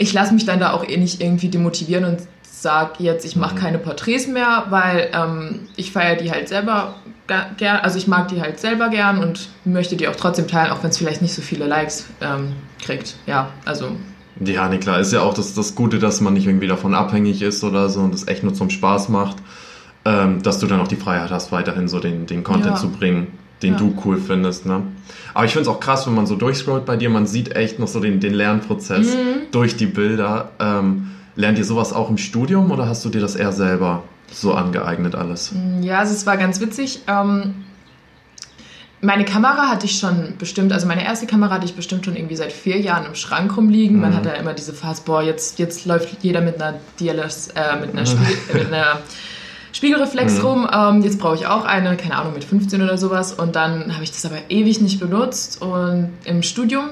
ich 0.00 0.14
lasse 0.14 0.32
mich 0.32 0.46
dann 0.46 0.58
da 0.58 0.72
auch 0.72 0.82
eh 0.88 0.96
nicht 0.96 1.20
irgendwie 1.20 1.48
demotivieren 1.48 2.04
und 2.04 2.20
sage 2.42 2.94
jetzt, 2.98 3.24
ich 3.26 3.36
mache 3.36 3.54
mhm. 3.54 3.58
keine 3.58 3.78
Porträts 3.78 4.26
mehr, 4.26 4.64
weil 4.70 5.10
ähm, 5.12 5.68
ich 5.76 5.92
feiere 5.92 6.16
die 6.16 6.30
halt 6.30 6.48
selber 6.48 6.94
gern, 7.58 7.76
also 7.76 7.98
ich 7.98 8.08
mag 8.08 8.28
die 8.28 8.40
halt 8.40 8.58
selber 8.58 8.88
gern 8.88 9.22
und 9.22 9.50
möchte 9.64 9.96
die 9.96 10.08
auch 10.08 10.16
trotzdem 10.16 10.48
teilen, 10.48 10.72
auch 10.72 10.82
wenn 10.82 10.90
es 10.90 10.96
vielleicht 10.98 11.20
nicht 11.20 11.34
so 11.34 11.42
viele 11.42 11.66
Likes 11.66 12.06
ähm, 12.22 12.54
kriegt. 12.82 13.16
Ja, 13.26 13.50
also. 13.66 13.90
Ja, 14.42 14.68
nee, 14.68 14.78
klar, 14.78 15.00
ist 15.00 15.12
ja 15.12 15.20
auch 15.20 15.34
das, 15.34 15.52
das 15.52 15.74
Gute, 15.74 15.98
dass 15.98 16.22
man 16.22 16.32
nicht 16.32 16.46
irgendwie 16.46 16.66
davon 16.66 16.94
abhängig 16.94 17.42
ist 17.42 17.62
oder 17.62 17.90
so 17.90 18.00
und 18.00 18.14
es 18.14 18.26
echt 18.26 18.42
nur 18.42 18.54
zum 18.54 18.70
Spaß 18.70 19.10
macht, 19.10 19.36
ähm, 20.06 20.42
dass 20.42 20.58
du 20.58 20.66
dann 20.66 20.80
auch 20.80 20.88
die 20.88 20.96
Freiheit 20.96 21.30
hast, 21.30 21.52
weiterhin 21.52 21.88
so 21.88 22.00
den, 22.00 22.24
den 22.24 22.42
Content 22.42 22.74
ja. 22.74 22.76
zu 22.76 22.88
bringen 22.88 23.38
den 23.62 23.74
ja. 23.74 23.78
du 23.78 23.94
cool 24.04 24.18
findest. 24.18 24.66
Ne? 24.66 24.82
Aber 25.34 25.44
ich 25.44 25.52
finde 25.52 25.62
es 25.62 25.68
auch 25.68 25.80
krass, 25.80 26.06
wenn 26.06 26.14
man 26.14 26.26
so 26.26 26.36
durchscrollt 26.36 26.84
bei 26.84 26.96
dir, 26.96 27.10
man 27.10 27.26
sieht 27.26 27.56
echt 27.56 27.78
noch 27.78 27.88
so 27.88 28.00
den, 28.00 28.20
den 28.20 28.34
Lernprozess 28.34 29.14
mhm. 29.14 29.50
durch 29.52 29.76
die 29.76 29.86
Bilder. 29.86 30.50
Ähm, 30.58 31.10
lernt 31.36 31.58
ihr 31.58 31.64
sowas 31.64 31.92
auch 31.92 32.10
im 32.10 32.18
Studium 32.18 32.70
oder 32.70 32.86
hast 32.86 33.04
du 33.04 33.08
dir 33.08 33.20
das 33.20 33.36
eher 33.36 33.52
selber 33.52 34.04
so 34.32 34.54
angeeignet 34.54 35.14
alles? 35.14 35.52
Ja, 35.80 35.98
also 35.98 36.14
es 36.14 36.26
war 36.26 36.36
ganz 36.36 36.60
witzig. 36.60 37.00
Ähm, 37.06 37.64
meine 39.02 39.24
Kamera 39.24 39.68
hatte 39.70 39.86
ich 39.86 39.98
schon 39.98 40.34
bestimmt, 40.38 40.72
also 40.72 40.86
meine 40.86 41.04
erste 41.04 41.26
Kamera 41.26 41.54
hatte 41.54 41.64
ich 41.64 41.74
bestimmt 41.74 42.04
schon 42.04 42.16
irgendwie 42.16 42.36
seit 42.36 42.52
vier 42.52 42.78
Jahren 42.78 43.06
im 43.06 43.14
Schrank 43.14 43.56
rumliegen. 43.56 43.96
Mhm. 43.96 44.02
Man 44.02 44.16
hat 44.16 44.26
ja 44.26 44.32
immer 44.32 44.52
diese 44.52 44.72
Phase, 44.74 45.02
boah, 45.04 45.22
jetzt, 45.22 45.58
jetzt 45.58 45.86
läuft 45.86 46.22
jeder 46.22 46.40
mit 46.40 46.60
einer 46.60 46.78
DLS, 47.00 47.48
äh, 47.48 47.80
mit 47.80 47.92
einer, 47.92 48.06
Spiel, 48.06 48.36
mit 48.52 48.66
einer 48.66 49.00
Spiegelreflex 49.80 50.34
mhm. 50.34 50.44
rum. 50.44 50.70
Ähm, 50.70 51.00
jetzt 51.00 51.18
brauche 51.18 51.36
ich 51.36 51.46
auch 51.46 51.64
eine, 51.64 51.96
keine 51.96 52.16
Ahnung, 52.16 52.34
mit 52.34 52.44
15 52.44 52.82
oder 52.82 52.98
sowas. 52.98 53.32
Und 53.32 53.56
dann 53.56 53.94
habe 53.94 54.04
ich 54.04 54.10
das 54.10 54.26
aber 54.26 54.36
ewig 54.50 54.82
nicht 54.82 55.00
benutzt. 55.00 55.62
Und 55.62 56.10
im 56.24 56.42
Studium 56.42 56.90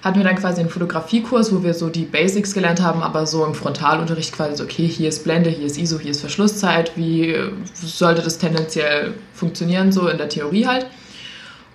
hatten 0.00 0.16
wir 0.16 0.24
dann 0.24 0.36
quasi 0.36 0.60
einen 0.60 0.70
Fotografiekurs, 0.70 1.54
wo 1.54 1.62
wir 1.62 1.74
so 1.74 1.90
die 1.90 2.06
Basics 2.06 2.54
gelernt 2.54 2.80
haben, 2.80 3.02
aber 3.02 3.26
so 3.26 3.44
im 3.44 3.52
Frontalunterricht 3.52 4.32
quasi 4.32 4.56
so, 4.56 4.64
okay, 4.64 4.88
hier 4.88 5.10
ist 5.10 5.24
Blende, 5.24 5.50
hier 5.50 5.66
ist 5.66 5.76
ISO, 5.76 5.98
hier 5.98 6.12
ist 6.12 6.20
Verschlusszeit. 6.20 6.92
Wie 6.96 7.36
sollte 7.74 8.22
das 8.22 8.38
tendenziell 8.38 9.12
funktionieren, 9.34 9.92
so 9.92 10.08
in 10.08 10.16
der 10.16 10.30
Theorie 10.30 10.66
halt. 10.66 10.86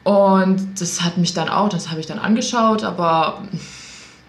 Und 0.03 0.81
das 0.81 1.03
hat 1.03 1.19
mich 1.19 1.35
dann 1.35 1.49
auch, 1.49 1.69
das 1.69 1.91
habe 1.91 1.99
ich 1.99 2.07
dann 2.07 2.17
angeschaut, 2.17 2.83
aber 2.83 3.43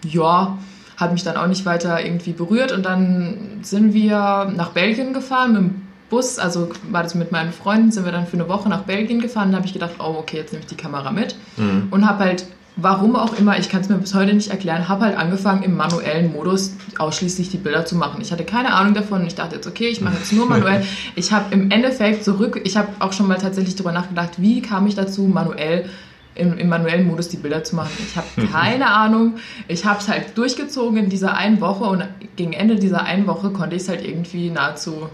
ja, 0.03 0.59
hat 0.95 1.11
mich 1.11 1.23
dann 1.23 1.37
auch 1.37 1.47
nicht 1.47 1.65
weiter 1.65 2.05
irgendwie 2.05 2.33
berührt. 2.33 2.71
Und 2.71 2.85
dann 2.85 3.61
sind 3.63 3.95
wir 3.95 4.53
nach 4.55 4.69
Belgien 4.69 5.11
gefahren 5.11 5.53
mit 5.53 5.61
dem 5.61 5.88
Bus, 6.09 6.39
also 6.39 6.69
war 6.89 7.03
das 7.03 7.15
mit 7.15 7.31
meinen 7.31 7.51
Freunden, 7.53 7.91
sind 7.91 8.05
wir 8.05 8.11
dann 8.11 8.25
für 8.25 8.37
eine 8.37 8.49
Woche 8.49 8.69
nach 8.69 8.83
Belgien 8.83 9.21
gefahren. 9.21 9.51
Da 9.51 9.57
habe 9.57 9.67
ich 9.67 9.73
gedacht, 9.73 9.93
oh, 9.99 10.15
okay, 10.17 10.37
jetzt 10.37 10.51
nehme 10.51 10.63
ich 10.63 10.69
die 10.69 10.77
Kamera 10.77 11.11
mit. 11.11 11.35
Mhm. 11.57 11.87
Und 11.91 12.07
habe 12.07 12.23
halt, 12.23 12.45
warum 12.75 13.15
auch 13.15 13.37
immer, 13.37 13.57
ich 13.59 13.69
kann 13.69 13.81
es 13.81 13.89
mir 13.89 13.97
bis 13.97 14.13
heute 14.13 14.33
nicht 14.33 14.49
erklären, 14.49 14.87
habe 14.87 15.05
halt 15.05 15.17
angefangen, 15.17 15.63
im 15.63 15.77
manuellen 15.77 16.33
Modus 16.33 16.73
ausschließlich 16.97 17.49
die 17.49 17.57
Bilder 17.57 17.85
zu 17.85 17.95
machen. 17.95 18.21
Ich 18.21 18.31
hatte 18.31 18.43
keine 18.43 18.73
Ahnung 18.73 18.93
davon. 18.93 19.25
Ich 19.25 19.35
dachte 19.35 19.55
jetzt, 19.55 19.67
okay, 19.67 19.87
ich 19.87 20.01
mache 20.01 20.15
jetzt 20.15 20.33
nur 20.33 20.45
manuell. 20.49 20.83
ich 21.15 21.31
habe 21.31 21.53
im 21.53 21.69
Endeffekt 21.71 22.23
zurück, 22.23 22.59
ich 22.63 22.75
habe 22.75 22.89
auch 22.99 23.13
schon 23.13 23.27
mal 23.27 23.37
tatsächlich 23.37 23.75
darüber 23.75 23.91
nachgedacht, 23.91 24.33
wie 24.37 24.61
kam 24.61 24.87
ich 24.87 24.95
dazu, 24.95 25.23
manuell 25.23 25.89
im, 26.35 26.57
im, 26.57 26.69
manuellen 26.69 27.05
Modus 27.05 27.27
die 27.27 27.37
Bilder 27.37 27.63
zu 27.63 27.75
machen. 27.75 27.91
Ich 28.07 28.15
habe 28.15 28.27
keine 28.51 28.89
Ahnung. 28.89 29.35
Ich 29.67 29.85
habe 29.85 29.99
es 29.99 30.07
halt 30.07 30.37
durchgezogen 30.37 30.97
in 30.97 31.09
dieser 31.09 31.35
einen 31.35 31.61
Woche 31.61 31.83
und 31.83 32.03
gegen 32.35 32.53
Ende 32.53 32.75
dieser 32.75 33.03
einen 33.03 33.27
Woche 33.27 33.51
konnte 33.51 33.75
ich 33.75 33.83
es 33.83 33.89
halt 33.89 34.05
irgendwie 34.05 34.49
nahezu 34.49 35.09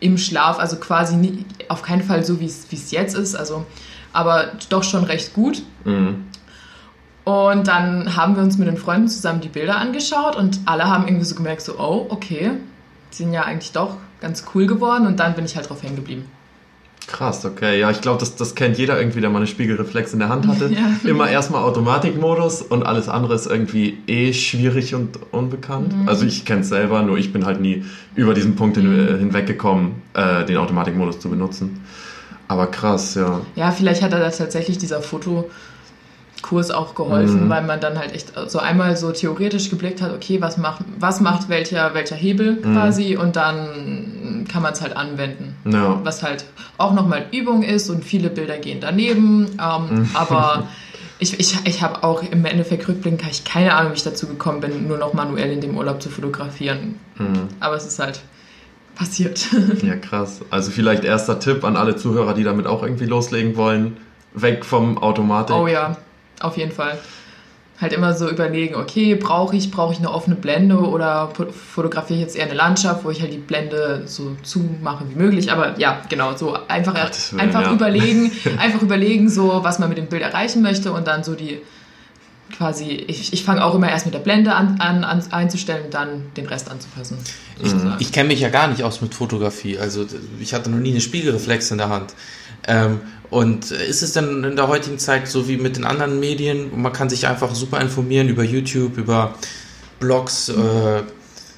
im 0.00 0.18
Schlaf, 0.18 0.58
also 0.58 0.76
quasi 0.76 1.16
nie, 1.16 1.44
auf 1.68 1.82
keinen 1.82 2.02
Fall 2.02 2.24
so, 2.24 2.40
wie 2.40 2.46
es 2.46 2.90
jetzt 2.90 3.16
ist, 3.16 3.34
also, 3.34 3.66
aber 4.12 4.52
doch 4.68 4.84
schon 4.84 5.04
recht 5.04 5.34
gut. 5.34 5.62
Mhm. 5.84 6.26
Und 7.24 7.68
dann 7.68 8.16
haben 8.16 8.36
wir 8.36 8.42
uns 8.42 8.56
mit 8.56 8.68
den 8.68 8.78
Freunden 8.78 9.08
zusammen 9.08 9.40
die 9.40 9.48
Bilder 9.48 9.76
angeschaut 9.76 10.34
und 10.34 10.60
alle 10.64 10.86
haben 10.86 11.06
irgendwie 11.06 11.26
so 11.26 11.34
gemerkt, 11.34 11.60
so, 11.60 11.78
oh, 11.78 12.06
okay, 12.08 12.52
die 13.12 13.16
sind 13.16 13.32
ja 13.32 13.42
eigentlich 13.42 13.72
doch 13.72 13.96
ganz 14.20 14.44
cool 14.54 14.66
geworden 14.66 15.06
und 15.06 15.20
dann 15.20 15.34
bin 15.34 15.44
ich 15.44 15.54
halt 15.54 15.68
drauf 15.68 15.82
hängen 15.82 15.96
geblieben. 15.96 16.30
Krass, 17.08 17.46
okay. 17.46 17.80
Ja, 17.80 17.90
ich 17.90 18.02
glaube, 18.02 18.20
das, 18.20 18.36
das 18.36 18.54
kennt 18.54 18.76
jeder 18.76 18.98
irgendwie, 18.98 19.22
der 19.22 19.30
mal 19.30 19.38
eine 19.38 19.46
Spiegelreflex 19.46 20.12
in 20.12 20.18
der 20.18 20.28
Hand 20.28 20.46
hatte. 20.46 20.70
Ja. 20.78 21.10
Immer 21.10 21.30
erstmal 21.30 21.64
Automatikmodus 21.64 22.60
und 22.60 22.84
alles 22.84 23.08
andere 23.08 23.34
ist 23.34 23.46
irgendwie 23.46 23.98
eh 24.06 24.34
schwierig 24.34 24.94
und 24.94 25.18
unbekannt. 25.32 25.96
Mhm. 25.96 26.08
Also 26.08 26.26
ich 26.26 26.44
kenne 26.44 26.60
es 26.60 26.68
selber, 26.68 27.02
nur 27.02 27.16
ich 27.16 27.32
bin 27.32 27.46
halt 27.46 27.60
nie 27.60 27.84
über 28.14 28.34
diesen 28.34 28.54
Punkt 28.54 28.76
hin, 28.76 28.86
mhm. 28.86 29.18
hinweggekommen, 29.18 30.02
äh, 30.12 30.44
den 30.44 30.58
Automatikmodus 30.58 31.18
zu 31.18 31.30
benutzen. 31.30 31.80
Aber 32.48 32.66
krass, 32.66 33.14
ja. 33.14 33.40
Ja, 33.56 33.70
vielleicht 33.70 34.02
hat 34.02 34.12
er 34.12 34.20
da 34.20 34.30
tatsächlich 34.30 34.76
dieser 34.76 35.00
Foto 35.00 35.50
Kurs 36.42 36.70
auch 36.70 36.94
geholfen, 36.94 37.46
mhm. 37.46 37.48
weil 37.48 37.64
man 37.64 37.80
dann 37.80 37.98
halt 37.98 38.12
echt 38.14 38.32
so 38.46 38.58
einmal 38.58 38.96
so 38.96 39.10
theoretisch 39.10 39.70
geblickt 39.70 40.02
hat, 40.02 40.12
okay, 40.12 40.40
was 40.40 40.56
macht, 40.56 40.84
was 40.98 41.20
macht 41.20 41.48
welcher, 41.48 41.94
welcher 41.94 42.16
Hebel 42.16 42.58
mhm. 42.62 42.74
quasi 42.74 43.16
und 43.16 43.36
dann 43.36 44.46
kann 44.50 44.62
man 44.62 44.72
es 44.72 44.80
halt 44.80 44.96
anwenden. 44.96 45.47
Ja. 45.64 46.00
Was 46.04 46.22
halt 46.22 46.44
auch 46.76 46.92
nochmal 46.92 47.26
Übung 47.32 47.62
ist 47.62 47.90
und 47.90 48.04
viele 48.04 48.30
Bilder 48.30 48.58
gehen 48.58 48.78
daneben. 48.80 49.46
Ähm, 49.52 50.08
aber 50.14 50.68
ich, 51.18 51.38
ich, 51.38 51.58
ich 51.64 51.82
habe 51.82 52.04
auch 52.04 52.22
im 52.22 52.44
Endeffekt 52.44 52.88
rückblickend 52.88 53.22
ich 53.30 53.44
keine 53.44 53.74
Ahnung, 53.74 53.92
wie 53.92 53.96
ich 53.96 54.04
dazu 54.04 54.26
gekommen 54.26 54.60
bin, 54.60 54.86
nur 54.86 54.98
noch 54.98 55.12
manuell 55.14 55.52
in 55.52 55.60
dem 55.60 55.76
Urlaub 55.76 56.00
zu 56.00 56.10
fotografieren. 56.10 56.98
Mhm. 57.16 57.48
Aber 57.60 57.76
es 57.76 57.86
ist 57.86 57.98
halt 57.98 58.20
passiert. 58.94 59.46
Ja, 59.82 59.96
krass. 59.96 60.40
Also 60.50 60.70
vielleicht 60.70 61.04
erster 61.04 61.38
Tipp 61.38 61.64
an 61.64 61.76
alle 61.76 61.96
Zuhörer, 61.96 62.34
die 62.34 62.44
damit 62.44 62.66
auch 62.66 62.82
irgendwie 62.82 63.06
loslegen 63.06 63.56
wollen. 63.56 63.96
Weg 64.34 64.64
vom 64.64 64.98
Automatik. 64.98 65.56
Oh 65.56 65.66
ja, 65.66 65.96
auf 66.40 66.56
jeden 66.56 66.72
Fall 66.72 66.98
halt 67.80 67.92
immer 67.92 68.12
so 68.14 68.28
überlegen, 68.28 68.74
okay, 68.74 69.14
brauche 69.14 69.54
ich, 69.54 69.70
brauche 69.70 69.92
ich 69.92 69.98
eine 69.98 70.10
offene 70.10 70.34
Blende 70.34 70.78
oder 70.78 71.32
fotografiere 71.52 72.18
ich 72.18 72.24
jetzt 72.24 72.36
eher 72.36 72.46
eine 72.46 72.54
Landschaft, 72.54 73.04
wo 73.04 73.10
ich 73.10 73.20
halt 73.20 73.32
die 73.32 73.38
Blende 73.38 74.02
so 74.06 74.36
zumache 74.42 75.04
wie 75.08 75.14
möglich. 75.14 75.52
Aber 75.52 75.78
ja, 75.78 76.02
genau, 76.08 76.36
so 76.36 76.58
einfach, 76.66 76.94
Willen, 76.94 77.40
einfach 77.40 77.62
ja. 77.62 77.72
überlegen, 77.72 78.32
einfach 78.58 78.82
überlegen, 78.82 79.28
so 79.28 79.60
was 79.62 79.78
man 79.78 79.88
mit 79.88 79.98
dem 79.98 80.06
Bild 80.06 80.22
erreichen 80.22 80.60
möchte 80.60 80.92
und 80.92 81.06
dann 81.06 81.22
so 81.22 81.34
die 81.34 81.60
quasi, 82.56 83.04
ich, 83.06 83.32
ich 83.32 83.44
fange 83.44 83.64
auch 83.64 83.74
immer 83.74 83.90
erst 83.90 84.06
mit 84.06 84.14
der 84.14 84.20
Blende 84.20 84.54
an, 84.54 84.80
an, 84.80 85.04
an 85.04 85.22
einzustellen 85.30 85.84
und 85.84 85.94
dann 85.94 86.32
den 86.36 86.46
Rest 86.46 86.70
anzupassen. 86.70 87.18
Ich, 87.62 87.72
ich 87.98 88.12
kenne 88.12 88.28
mich 88.28 88.40
ja 88.40 88.48
gar 88.48 88.68
nicht 88.68 88.82
aus 88.82 89.00
mit 89.00 89.14
Fotografie. 89.14 89.78
Also 89.78 90.06
ich 90.40 90.54
hatte 90.54 90.70
noch 90.70 90.78
nie 90.78 90.90
eine 90.90 91.00
Spiegelreflex 91.00 91.70
in 91.70 91.78
der 91.78 91.90
Hand. 91.90 92.14
Ähm, 92.68 93.00
und 93.30 93.72
ist 93.72 94.02
es 94.02 94.12
denn 94.12 94.44
in 94.44 94.56
der 94.56 94.68
heutigen 94.68 94.98
Zeit 94.98 95.28
so 95.28 95.48
wie 95.48 95.56
mit 95.56 95.76
den 95.76 95.84
anderen 95.84 96.20
Medien? 96.20 96.80
Man 96.80 96.92
kann 96.92 97.10
sich 97.10 97.26
einfach 97.26 97.54
super 97.54 97.80
informieren 97.80 98.28
über 98.28 98.44
YouTube, 98.44 98.96
über 98.96 99.34
Blogs, 99.98 100.48
äh, 100.48 101.02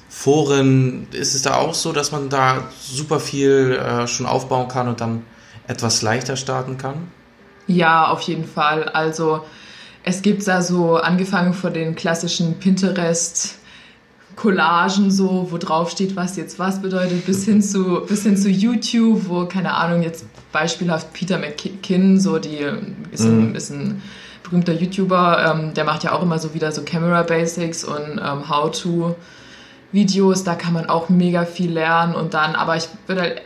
Foren. 0.09 1.07
Ist 1.11 1.35
es 1.35 1.43
da 1.43 1.55
auch 1.55 1.73
so, 1.73 1.93
dass 1.93 2.11
man 2.11 2.29
da 2.29 2.69
super 2.81 3.19
viel 3.19 3.79
äh, 3.81 4.07
schon 4.07 4.25
aufbauen 4.25 4.67
kann 4.67 4.87
und 4.87 4.99
dann 4.99 5.23
etwas 5.67 6.01
leichter 6.01 6.35
starten 6.35 6.77
kann? 6.77 7.07
Ja, 7.67 8.09
auf 8.09 8.21
jeden 8.21 8.45
Fall. 8.45 8.83
Also 8.89 9.43
es 10.03 10.21
gibt 10.21 10.45
da 10.47 10.61
so 10.61 10.97
angefangen 10.97 11.53
von 11.53 11.73
den 11.73 11.95
klassischen 11.95 12.59
Pinterest 12.59 13.55
Collagen 14.35 15.11
so, 15.11 15.47
wo 15.51 15.57
drauf 15.57 15.91
steht, 15.91 16.15
was 16.15 16.35
jetzt 16.35 16.57
was 16.57 16.81
bedeutet, 16.81 17.25
bis 17.25 17.45
hin 17.45 17.61
zu, 17.61 18.01
bis 18.07 18.23
hin 18.23 18.37
zu 18.37 18.49
YouTube, 18.49 19.27
wo, 19.27 19.45
keine 19.45 19.73
Ahnung, 19.73 20.01
jetzt 20.01 20.25
beispielhaft 20.51 21.13
Peter 21.13 21.37
McKinn, 21.37 22.19
so 22.19 22.39
die 22.39 22.65
ist, 23.11 23.23
ein, 23.23 23.49
mhm. 23.49 23.55
ist 23.55 23.69
ein 23.69 24.01
berühmter 24.43 24.73
YouTuber, 24.73 25.53
ähm, 25.53 25.73
der 25.73 25.83
macht 25.83 26.03
ja 26.03 26.13
auch 26.13 26.21
immer 26.21 26.39
so 26.39 26.53
wieder 26.53 26.71
so 26.71 26.83
Camera 26.83 27.23
Basics 27.23 27.83
und 27.83 28.19
ähm, 28.23 28.49
How-to 28.49 29.15
Videos, 29.91 30.43
da 30.43 30.55
kann 30.55 30.73
man 30.73 30.87
auch 30.87 31.09
mega 31.09 31.45
viel 31.45 31.71
lernen 31.71 32.15
und 32.15 32.33
dann, 32.33 32.55
aber 32.55 32.77
ich 32.77 32.87
würde 33.07 33.21
halt, 33.21 33.41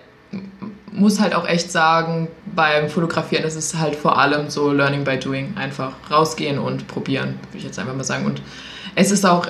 muss 0.91 1.19
halt 1.19 1.35
auch 1.35 1.47
echt 1.47 1.71
sagen, 1.71 2.29
beim 2.55 2.89
Fotografieren 2.89 3.43
ist 3.43 3.55
es 3.55 3.75
halt 3.75 3.95
vor 3.95 4.17
allem 4.17 4.49
so 4.49 4.71
Learning 4.71 5.03
by 5.03 5.17
Doing, 5.17 5.55
einfach 5.57 5.91
rausgehen 6.09 6.57
und 6.57 6.87
probieren, 6.87 7.39
würde 7.49 7.57
ich 7.57 7.63
jetzt 7.63 7.79
einfach 7.79 7.95
mal 7.95 8.03
sagen 8.03 8.25
und 8.25 8.41
es 8.95 9.11
ist 9.11 9.25
auch 9.25 9.47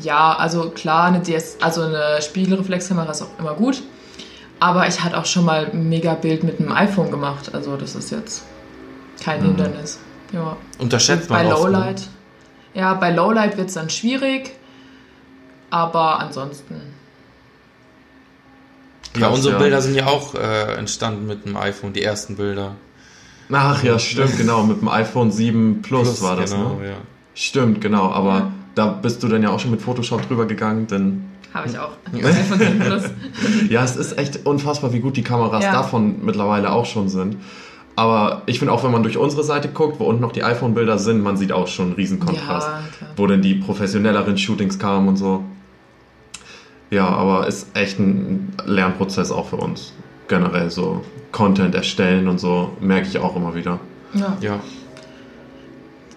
ja, 0.00 0.34
also 0.34 0.70
klar, 0.70 1.06
eine 1.06 1.20
DS, 1.20 1.58
also 1.60 1.82
eine 1.82 2.22
Spiegelreflexkamera 2.22 3.10
ist 3.10 3.22
auch 3.22 3.38
immer 3.38 3.54
gut. 3.54 3.82
Aber 4.58 4.88
ich 4.88 5.02
hatte 5.02 5.18
auch 5.18 5.26
schon 5.26 5.44
mal 5.44 5.70
ein 5.72 5.88
Mega-Bild 5.88 6.42
mit 6.42 6.60
einem 6.60 6.72
iPhone 6.72 7.10
gemacht. 7.10 7.54
Also 7.54 7.76
das 7.76 7.94
ist 7.94 8.10
jetzt 8.10 8.44
kein 9.22 9.40
mhm. 9.40 9.46
Hindernis. 9.46 9.98
Ja. 10.32 10.56
Unterschätzt 10.78 11.30
man 11.30 11.46
Bei 11.46 11.52
oft, 11.52 11.64
ne? 11.64 11.70
Lowlight. 11.70 12.00
Ne? 12.00 12.06
Ja, 12.74 12.94
bei 12.94 13.10
Lowlight 13.10 13.56
wird 13.56 13.68
es 13.68 13.74
dann 13.74 13.90
schwierig. 13.90 14.52
Aber 15.70 16.20
ansonsten. 16.20 16.80
Ja, 19.16 19.28
unsere 19.28 19.54
ja. 19.54 19.58
Bilder 19.58 19.80
sind 19.80 19.94
ja 19.94 20.06
auch 20.06 20.34
äh, 20.34 20.74
entstanden 20.74 21.26
mit 21.26 21.46
dem 21.46 21.56
iPhone, 21.56 21.92
die 21.92 22.02
ersten 22.02 22.36
Bilder. 22.36 22.76
Ach 23.50 23.82
ja, 23.82 23.98
stimmt, 23.98 24.36
genau. 24.38 24.62
Mit 24.62 24.80
dem 24.80 24.88
iPhone 24.88 25.30
7 25.30 25.82
Plus, 25.82 26.02
Plus 26.02 26.22
war 26.22 26.36
das, 26.36 26.52
genau, 26.52 26.76
ne? 26.76 26.90
Ja. 26.90 26.96
Stimmt, 27.34 27.80
genau. 27.80 28.10
Aber 28.10 28.52
da 28.74 28.86
bist 28.86 29.22
du 29.22 29.28
dann 29.28 29.42
ja 29.42 29.50
auch 29.50 29.60
schon 29.60 29.70
mit 29.70 29.82
Photoshop 29.82 30.26
drüber 30.26 30.46
gegangen, 30.46 30.86
denn. 30.86 31.24
Habe 31.54 31.68
ich 31.68 31.78
auch. 31.78 31.92
ja, 33.70 33.84
es 33.84 33.96
ist 33.96 34.18
echt 34.18 34.44
unfassbar, 34.44 34.92
wie 34.92 35.00
gut 35.00 35.16
die 35.16 35.22
Kameras 35.22 35.64
ja. 35.64 35.72
davon 35.72 36.24
mittlerweile 36.24 36.72
auch 36.72 36.86
schon 36.86 37.08
sind. 37.08 37.36
Aber 37.96 38.42
ich 38.44 38.58
finde 38.58 38.74
auch, 38.74 38.84
wenn 38.84 38.92
man 38.92 39.02
durch 39.02 39.16
unsere 39.16 39.42
Seite 39.42 39.68
guckt, 39.68 39.98
wo 39.98 40.04
unten 40.04 40.20
noch 40.20 40.32
die 40.32 40.44
iPhone-Bilder 40.44 40.98
sind, 40.98 41.22
man 41.22 41.38
sieht 41.38 41.50
auch 41.50 41.66
schon 41.66 41.86
einen 41.86 41.94
riesen 41.94 42.20
Kontrast. 42.20 42.68
Ja, 42.68 42.82
wo 43.16 43.26
denn 43.26 43.40
die 43.40 43.54
professionelleren 43.54 44.36
Shootings 44.36 44.78
kamen 44.78 45.08
und 45.08 45.16
so. 45.16 45.44
Ja, 46.90 47.08
aber 47.08 47.46
ist 47.46 47.68
echt 47.74 47.98
ein 47.98 48.52
Lernprozess 48.66 49.32
auch 49.32 49.48
für 49.48 49.56
uns. 49.56 49.94
Generell 50.28 50.70
so 50.70 51.02
Content 51.32 51.74
erstellen 51.74 52.28
und 52.28 52.38
so, 52.38 52.76
merke 52.80 53.08
ich 53.08 53.18
auch 53.18 53.34
immer 53.34 53.54
wieder. 53.54 53.80
Ja. 54.12 54.36
ja. 54.40 54.60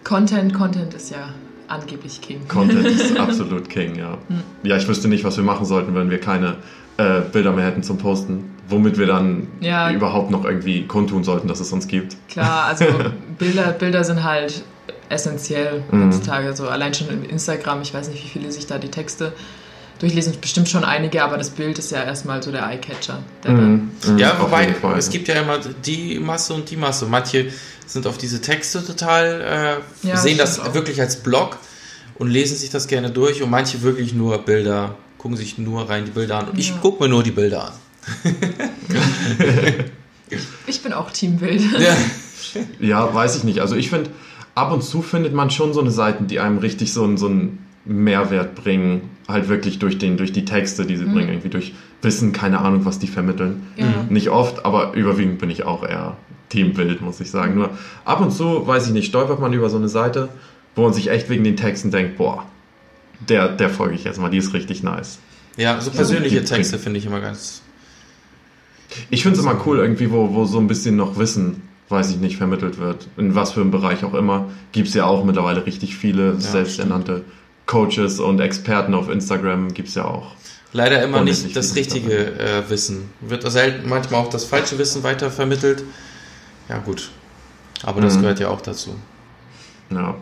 Content, 0.04 0.54
Content 0.54 0.94
ist 0.94 1.12
ja 1.12 1.30
angeblich 1.70 2.22
King. 2.22 2.48
Content 2.48 2.86
ist 2.86 3.18
absolut 3.18 3.70
King, 3.70 3.96
ja. 3.96 4.18
Hm. 4.28 4.44
Ja, 4.64 4.78
ich 4.78 4.88
wüsste 4.88 5.08
nicht, 5.08 5.24
was 5.24 5.38
wir 5.38 5.44
machen 5.44 5.66
sollten, 5.66 5.96
wenn 5.96 6.10
wir 6.10 6.20
keine 6.20 6.58
äh, 6.98 7.22
Bilder 7.22 7.52
mehr 7.52 7.66
hätten 7.66 7.84
zum 7.84 7.98
Posten. 7.98 8.56
Womit 8.68 9.00
wir 9.00 9.08
dann 9.08 9.48
ja. 9.62 9.90
überhaupt 9.92 10.30
noch 10.30 10.46
irgendwie 10.46 10.86
kundtun 10.86 11.24
sollten, 11.24 11.48
dass 11.48 11.60
es 11.60 11.72
uns 11.72 11.88
gibt. 11.88 12.16
Klar, 12.30 12.66
also 12.66 12.86
Bilder, 13.40 13.72
Bilder 13.72 14.04
sind 14.04 14.24
halt 14.24 14.64
essentiell 15.10 15.84
mhm. 15.92 16.06
heutzutage. 16.06 16.56
So 16.56 16.68
allein 16.68 16.94
schon 16.94 17.10
in 17.10 17.24
Instagram, 17.24 17.82
ich 17.82 17.94
weiß 17.94 18.10
nicht, 18.10 18.24
wie 18.24 18.28
viele 18.28 18.52
sich 18.52 18.68
da 18.68 18.78
die 18.78 18.90
Texte 18.90 19.34
durchlesen, 20.00 20.34
bestimmt 20.40 20.70
schon 20.70 20.84
einige, 20.84 21.24
aber 21.24 21.38
das 21.38 21.50
Bild 21.50 21.78
ist 21.78 21.92
ja 21.92 22.04
erstmal 22.04 22.42
so 22.42 22.52
der 22.52 22.66
Eyecatcher. 22.68 23.20
Der 23.44 23.52
mhm. 23.52 23.92
Mhm. 24.08 24.18
Ja, 24.18 24.38
wobei 24.40 24.74
es 24.98 25.10
gibt 25.10 25.28
ja 25.28 25.36
immer 25.36 25.60
die 25.86 26.20
Masse 26.20 26.54
und 26.54 26.70
die 26.70 26.78
Masse. 26.78 27.06
Manche 27.06 27.52
sind 27.89 28.08
auf 28.08 28.17
diese 28.17 28.39
Texte 28.39 28.86
total, 28.86 29.81
äh, 30.03 30.08
ja, 30.08 30.15
sehen 30.15 30.38
das 30.38 30.60
auch. 30.60 30.74
wirklich 30.74 31.01
als 31.01 31.17
Blog 31.17 31.58
und 32.15 32.29
lesen 32.29 32.55
sich 32.55 32.69
das 32.69 32.88
gerne 32.88 33.10
durch 33.10 33.41
und 33.41 33.50
manche 33.50 33.81
wirklich 33.81 34.13
nur 34.13 34.38
Bilder, 34.38 34.96
gucken 35.17 35.36
sich 35.36 35.58
nur 35.58 35.89
rein 35.89 36.05
die 36.05 36.12
Bilder 36.12 36.38
an. 36.39 36.50
Und 36.50 36.53
ja. 36.53 36.60
ich 36.60 36.79
gucke 36.81 37.03
mir 37.03 37.10
nur 37.10 37.24
die 37.24 37.31
Bilder 37.31 37.65
an. 37.65 37.74
ich 40.67 40.81
bin 40.81 40.93
auch 40.93 41.12
Teambild. 41.12 41.62
Ja. 41.79 41.98
ja, 42.79 43.13
weiß 43.13 43.38
ich 43.38 43.43
nicht. 43.43 43.60
Also 43.60 43.75
ich 43.75 43.89
finde, 43.89 44.12
ab 44.53 44.72
und 44.72 44.84
zu 44.84 45.01
findet 45.01 45.34
man 45.34 45.50
schon 45.50 45.74
so 45.74 45.81
eine 45.81 45.91
Seiten, 45.91 46.27
die 46.27 46.39
einem 46.39 46.60
richtig 46.60 46.93
so, 46.93 47.17
so 47.17 47.27
einen 47.27 47.65
Mehrwert 47.86 48.55
bringen. 48.55 49.10
Halt 49.27 49.50
wirklich 49.50 49.79
durch, 49.79 49.98
den, 49.98 50.17
durch 50.17 50.31
die 50.31 50.46
Texte, 50.46 50.86
die 50.86 50.96
sie 50.96 51.05
mhm. 51.05 51.13
bringen. 51.13 51.29
Irgendwie 51.29 51.50
durch 51.50 51.74
Wissen, 52.01 52.34
keine 52.34 52.60
Ahnung, 52.60 52.86
was 52.86 53.00
die 53.00 53.08
vermitteln. 53.08 53.67
Ja. 53.77 54.05
Nicht 54.10 54.29
oft, 54.29 54.65
aber 54.65 54.93
überwiegend 54.93 55.39
bin 55.39 55.50
ich 55.50 55.63
auch 55.63 55.84
eher 55.84 56.17
Teambild, 56.50 57.01
muss 57.01 57.20
ich 57.20 57.32
sagen. 57.32 57.56
Nur 57.56 57.72
ab 58.06 58.22
und 58.22 58.32
zu, 58.32 58.65
weiß 58.65 58.88
ich 58.88 58.94
nicht, 58.94 59.08
stolpert 59.08 59.39
man 59.39 59.53
über 59.53 59.70
so 59.70 59.77
eine 59.77 59.89
Seite, 59.89 60.29
wo 60.75 60.84
man 60.84 60.94
sich 60.94 61.10
echt 61.10 61.29
wegen 61.29 61.44
den 61.44 61.58
Texten 61.58 61.91
denkt, 61.91 62.18
boah, 62.18 62.46
der, 63.27 63.50
der 63.50 63.70
folge 63.70 63.96
ich 63.96 64.03
jetzt 64.03 64.20
mal, 64.20 64.29
die 64.29 64.38
ist 64.38 64.53
richtig 64.53 64.84
nice. 64.84 65.20
Ja, 65.58 65.82
so 65.82 65.91
persönliche 65.91 66.44
Texte 66.44 66.79
finde 66.79 67.00
ich 67.00 67.06
immer 67.06 67.20
ganz. 67.20 67.62
Ich 69.10 69.24
finde 69.24 69.38
es 69.38 69.44
immer 69.44 69.62
cool, 69.65 69.79
irgendwie, 69.79 70.10
wo, 70.10 70.34
wo 70.34 70.46
so 70.46 70.58
ein 70.60 70.68
bisschen 70.68 70.96
noch 70.96 71.18
Wissen, 71.18 71.62
weiß 71.89 72.12
ich 72.12 72.18
nicht, 72.18 72.38
vermittelt 72.38 72.79
wird. 72.79 73.08
In 73.18 73.36
was 73.36 73.51
für 73.51 73.62
einem 73.62 73.72
Bereich 73.72 74.03
auch 74.03 74.13
immer. 74.13 74.50
Gibt 74.72 74.88
es 74.88 74.94
ja 74.94 75.06
auch 75.06 75.24
mittlerweile 75.25 75.65
richtig 75.65 75.96
viele 75.96 76.34
ja, 76.34 76.39
selbsternannte 76.39 77.24
Coaches 77.65 78.20
und 78.20 78.39
Experten 78.39 78.94
auf 78.94 79.10
Instagram, 79.10 79.74
gibt 79.74 79.89
es 79.89 79.96
ja 79.96 80.06
auch. 80.06 80.34
Leider 80.72 81.03
immer 81.03 81.24
nicht 81.24 81.56
das 81.56 81.75
richtige 81.75 82.39
äh, 82.39 82.70
Wissen. 82.70 83.10
Wird 83.22 83.50
selten 83.51 83.89
manchmal 83.89 84.22
auch 84.22 84.29
das 84.29 84.46
falsche 84.46 84.77
Wissen 84.77 85.03
weiter 85.03 85.32
vermittelt. 85.32 85.84
Ja, 86.70 86.78
gut. 86.78 87.10
Aber 87.84 88.02
das 88.02 88.16
mhm. 88.16 88.22
gehört 88.22 88.40
ja 88.40 88.50
auch 88.50 88.62
dazu. 88.62 88.92
Ja. 89.90 90.16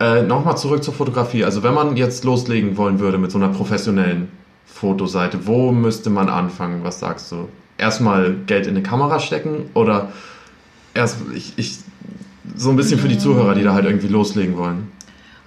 Äh, 0.00 0.22
Nochmal 0.22 0.56
zurück 0.56 0.82
zur 0.82 0.94
Fotografie. 0.94 1.44
Also 1.44 1.62
wenn 1.62 1.74
man 1.74 1.96
jetzt 1.96 2.24
loslegen 2.24 2.76
wollen 2.76 2.98
würde 2.98 3.18
mit 3.18 3.30
so 3.30 3.38
einer 3.38 3.48
professionellen 3.48 4.28
Fotoseite, 4.66 5.46
wo 5.46 5.70
müsste 5.70 6.10
man 6.10 6.28
anfangen? 6.28 6.82
Was 6.82 7.00
sagst 7.00 7.30
du? 7.30 7.48
Erstmal 7.78 8.34
Geld 8.46 8.66
in 8.66 8.74
eine 8.74 8.82
Kamera 8.82 9.20
stecken 9.20 9.70
oder 9.74 10.12
erst 10.94 11.18
ich, 11.34 11.52
ich 11.56 11.78
so 12.56 12.70
ein 12.70 12.76
bisschen 12.76 12.98
für 12.98 13.08
die 13.08 13.18
Zuhörer, 13.18 13.54
die 13.54 13.62
da 13.62 13.74
halt 13.74 13.84
irgendwie 13.84 14.08
loslegen 14.08 14.56
wollen? 14.56 14.90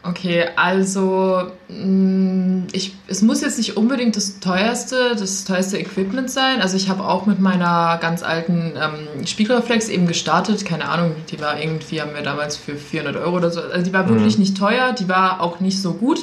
Okay, 0.03 0.45
also 0.55 1.51
mm, 1.67 2.67
ich, 2.71 2.95
es 3.07 3.21
muss 3.21 3.41
jetzt 3.41 3.57
nicht 3.57 3.75
unbedingt 3.75 4.15
das 4.15 4.39
teuerste, 4.39 5.15
das 5.17 5.43
teuerste 5.43 5.77
Equipment 5.77 6.29
sein. 6.29 6.61
Also 6.61 6.77
ich 6.77 6.87
habe 6.89 7.03
auch 7.03 7.25
mit 7.25 7.39
meiner 7.39 7.97
ganz 7.99 8.23
alten 8.23 8.73
ähm, 8.75 9.25
Spiegelreflex 9.25 9.89
eben 9.89 10.07
gestartet. 10.07 10.65
Keine 10.65 10.87
Ahnung, 10.87 11.15
die 11.29 11.41
war 11.41 11.59
irgendwie, 11.59 12.01
haben 12.01 12.13
wir 12.13 12.21
damals 12.21 12.55
für 12.55 12.75
400 12.75 13.17
Euro 13.17 13.37
oder 13.37 13.51
so. 13.51 13.59
Also 13.59 13.83
die 13.83 13.93
war 13.93 14.03
mhm. 14.03 14.09
wirklich 14.09 14.37
nicht 14.37 14.55
teuer, 14.55 14.93
die 14.93 15.09
war 15.09 15.41
auch 15.41 15.59
nicht 15.59 15.81
so 15.81 15.93
gut. 15.93 16.19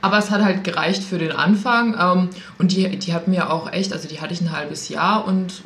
Aber 0.00 0.18
es 0.18 0.30
hat 0.30 0.42
halt 0.42 0.64
gereicht 0.64 1.02
für 1.02 1.18
den 1.18 1.32
Anfang. 1.32 1.96
Ähm, 2.00 2.30
und 2.58 2.72
die, 2.72 2.98
die 2.98 3.12
hat 3.12 3.28
mir 3.28 3.52
auch 3.52 3.70
echt, 3.72 3.92
also 3.92 4.08
die 4.08 4.20
hatte 4.20 4.32
ich 4.32 4.40
ein 4.40 4.52
halbes 4.52 4.88
Jahr 4.88 5.26
und 5.26 5.62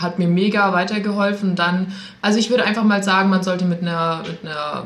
hat 0.00 0.18
mir 0.18 0.28
mega 0.28 0.72
weitergeholfen. 0.72 1.56
Dann, 1.56 1.92
also 2.22 2.38
ich 2.38 2.50
würde 2.50 2.64
einfach 2.64 2.84
mal 2.84 3.02
sagen, 3.02 3.28
man 3.30 3.42
sollte 3.42 3.64
mit 3.64 3.82
einer, 3.82 4.22
mit 4.26 4.44
einer 4.44 4.84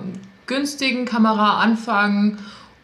günstigen 0.53 1.05
Kamera 1.05 1.61
anfangen 1.61 2.39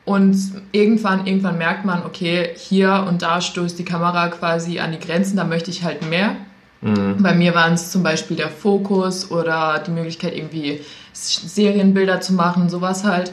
Und 0.08 0.36
irgendwann, 0.72 1.26
irgendwann 1.26 1.58
merkt 1.58 1.84
man, 1.84 2.02
okay, 2.06 2.48
hier 2.56 3.04
und 3.06 3.20
da 3.20 3.42
stößt 3.42 3.78
die 3.78 3.84
Kamera 3.84 4.28
quasi 4.28 4.78
an 4.78 4.92
die 4.92 4.98
Grenzen, 4.98 5.36
da 5.36 5.44
möchte 5.44 5.70
ich 5.70 5.84
halt 5.84 6.08
mehr. 6.08 6.34
Mhm. 6.80 7.22
Bei 7.22 7.34
mir 7.34 7.54
waren 7.54 7.74
es 7.74 7.90
zum 7.90 8.02
Beispiel 8.02 8.34
der 8.34 8.48
Fokus 8.48 9.30
oder 9.30 9.82
die 9.86 9.90
Möglichkeit, 9.90 10.34
irgendwie 10.34 10.80
Serienbilder 11.12 12.22
zu 12.22 12.32
machen, 12.32 12.70
sowas 12.70 13.04
halt. 13.04 13.32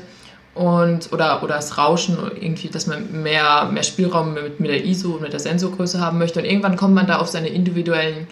Und, 0.53 1.13
oder, 1.13 1.43
oder 1.43 1.55
das 1.55 1.77
Rauschen, 1.77 2.17
irgendwie, 2.41 2.67
dass 2.67 2.87
man 2.87 3.23
mehr, 3.23 3.69
mehr 3.71 3.83
Spielraum 3.83 4.33
mit, 4.33 4.59
mit 4.59 4.69
der 4.69 4.83
ISO 4.83 5.13
und 5.13 5.21
mit 5.21 5.31
der 5.31 5.39
Sensorgröße 5.39 6.01
haben 6.01 6.17
möchte. 6.17 6.39
Und 6.39 6.45
irgendwann 6.45 6.75
kommt 6.75 6.93
man 6.93 7.07
da 7.07 7.19
auf 7.19 7.27
seine 7.27 7.47
individuellen 7.47 8.27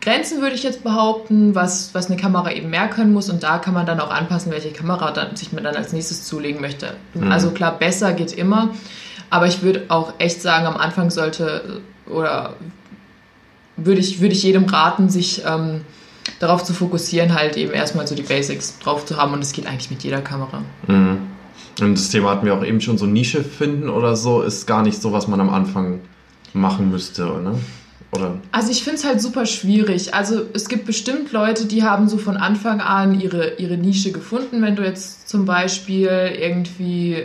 Grenzen, 0.00 0.42
würde 0.42 0.54
ich 0.54 0.62
jetzt 0.62 0.84
behaupten, 0.84 1.54
was, 1.54 1.94
was 1.94 2.06
eine 2.06 2.20
Kamera 2.20 2.52
eben 2.52 2.70
mehr 2.70 2.88
können 2.88 3.12
muss. 3.12 3.30
Und 3.30 3.42
da 3.42 3.58
kann 3.58 3.74
man 3.74 3.86
dann 3.86 4.00
auch 4.00 4.10
anpassen, 4.10 4.52
welche 4.52 4.70
Kamera 4.70 5.10
dann, 5.12 5.34
sich 5.36 5.52
man 5.52 5.64
dann 5.64 5.76
als 5.76 5.92
nächstes 5.92 6.26
zulegen 6.26 6.60
möchte. 6.60 6.94
Mhm. 7.14 7.32
Also 7.32 7.50
klar, 7.52 7.78
besser 7.78 8.12
geht 8.12 8.32
immer. 8.32 8.70
Aber 9.30 9.46
ich 9.46 9.62
würde 9.62 9.84
auch 9.88 10.12
echt 10.18 10.42
sagen, 10.42 10.66
am 10.66 10.76
Anfang 10.76 11.10
sollte 11.10 11.80
oder 12.06 12.54
würde 13.76 14.00
ich, 14.00 14.20
würde 14.20 14.34
ich 14.34 14.42
jedem 14.42 14.64
raten, 14.66 15.08
sich 15.08 15.42
ähm, 15.46 15.80
darauf 16.38 16.62
zu 16.64 16.72
fokussieren, 16.72 17.34
halt 17.34 17.56
eben 17.56 17.72
erstmal 17.72 18.06
so 18.06 18.14
die 18.14 18.22
Basics 18.22 18.78
drauf 18.78 19.06
zu 19.06 19.16
haben. 19.16 19.32
Und 19.32 19.40
das 19.40 19.52
geht 19.52 19.66
eigentlich 19.66 19.90
mit 19.90 20.04
jeder 20.04 20.20
Kamera. 20.20 20.62
Mhm. 20.86 21.18
Und 21.80 21.98
das 21.98 22.10
Thema 22.10 22.30
hatten 22.30 22.46
wir 22.46 22.54
auch 22.54 22.64
eben 22.64 22.80
schon, 22.80 22.98
so 22.98 23.06
Nische 23.06 23.42
finden 23.42 23.88
oder 23.88 24.16
so, 24.16 24.42
ist 24.42 24.66
gar 24.66 24.82
nicht 24.82 25.00
so, 25.00 25.12
was 25.12 25.26
man 25.26 25.40
am 25.40 25.50
Anfang 25.50 26.00
machen 26.52 26.90
müsste, 26.90 27.32
oder? 27.32 27.56
Oder? 28.16 28.38
Also 28.52 28.70
ich 28.70 28.82
finde 28.82 28.98
es 28.98 29.04
halt 29.04 29.20
super 29.20 29.46
schwierig. 29.46 30.14
Also 30.14 30.42
es 30.52 30.68
gibt 30.68 30.86
bestimmt 30.86 31.32
Leute, 31.32 31.66
die 31.66 31.82
haben 31.82 32.08
so 32.08 32.18
von 32.18 32.36
Anfang 32.36 32.80
an 32.80 33.20
ihre, 33.20 33.54
ihre 33.56 33.76
Nische 33.76 34.12
gefunden. 34.12 34.62
Wenn 34.62 34.76
du 34.76 34.82
jetzt 34.82 35.28
zum 35.28 35.44
Beispiel 35.44 36.32
irgendwie 36.38 37.24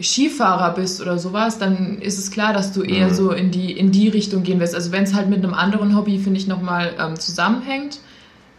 Skifahrer 0.00 0.74
bist 0.74 1.00
oder 1.00 1.18
sowas, 1.18 1.58
dann 1.58 2.00
ist 2.00 2.18
es 2.18 2.30
klar, 2.30 2.52
dass 2.52 2.72
du 2.72 2.82
eher 2.82 3.08
mhm. 3.08 3.14
so 3.14 3.32
in 3.32 3.50
die, 3.50 3.72
in 3.72 3.92
die 3.92 4.08
Richtung 4.08 4.42
gehen 4.42 4.60
wirst. 4.60 4.74
Also 4.74 4.92
wenn 4.92 5.04
es 5.04 5.14
halt 5.14 5.28
mit 5.28 5.44
einem 5.44 5.54
anderen 5.54 5.96
Hobby, 5.96 6.18
finde 6.18 6.38
ich, 6.40 6.46
nochmal 6.46 6.92
ähm, 6.98 7.18
zusammenhängt 7.18 8.00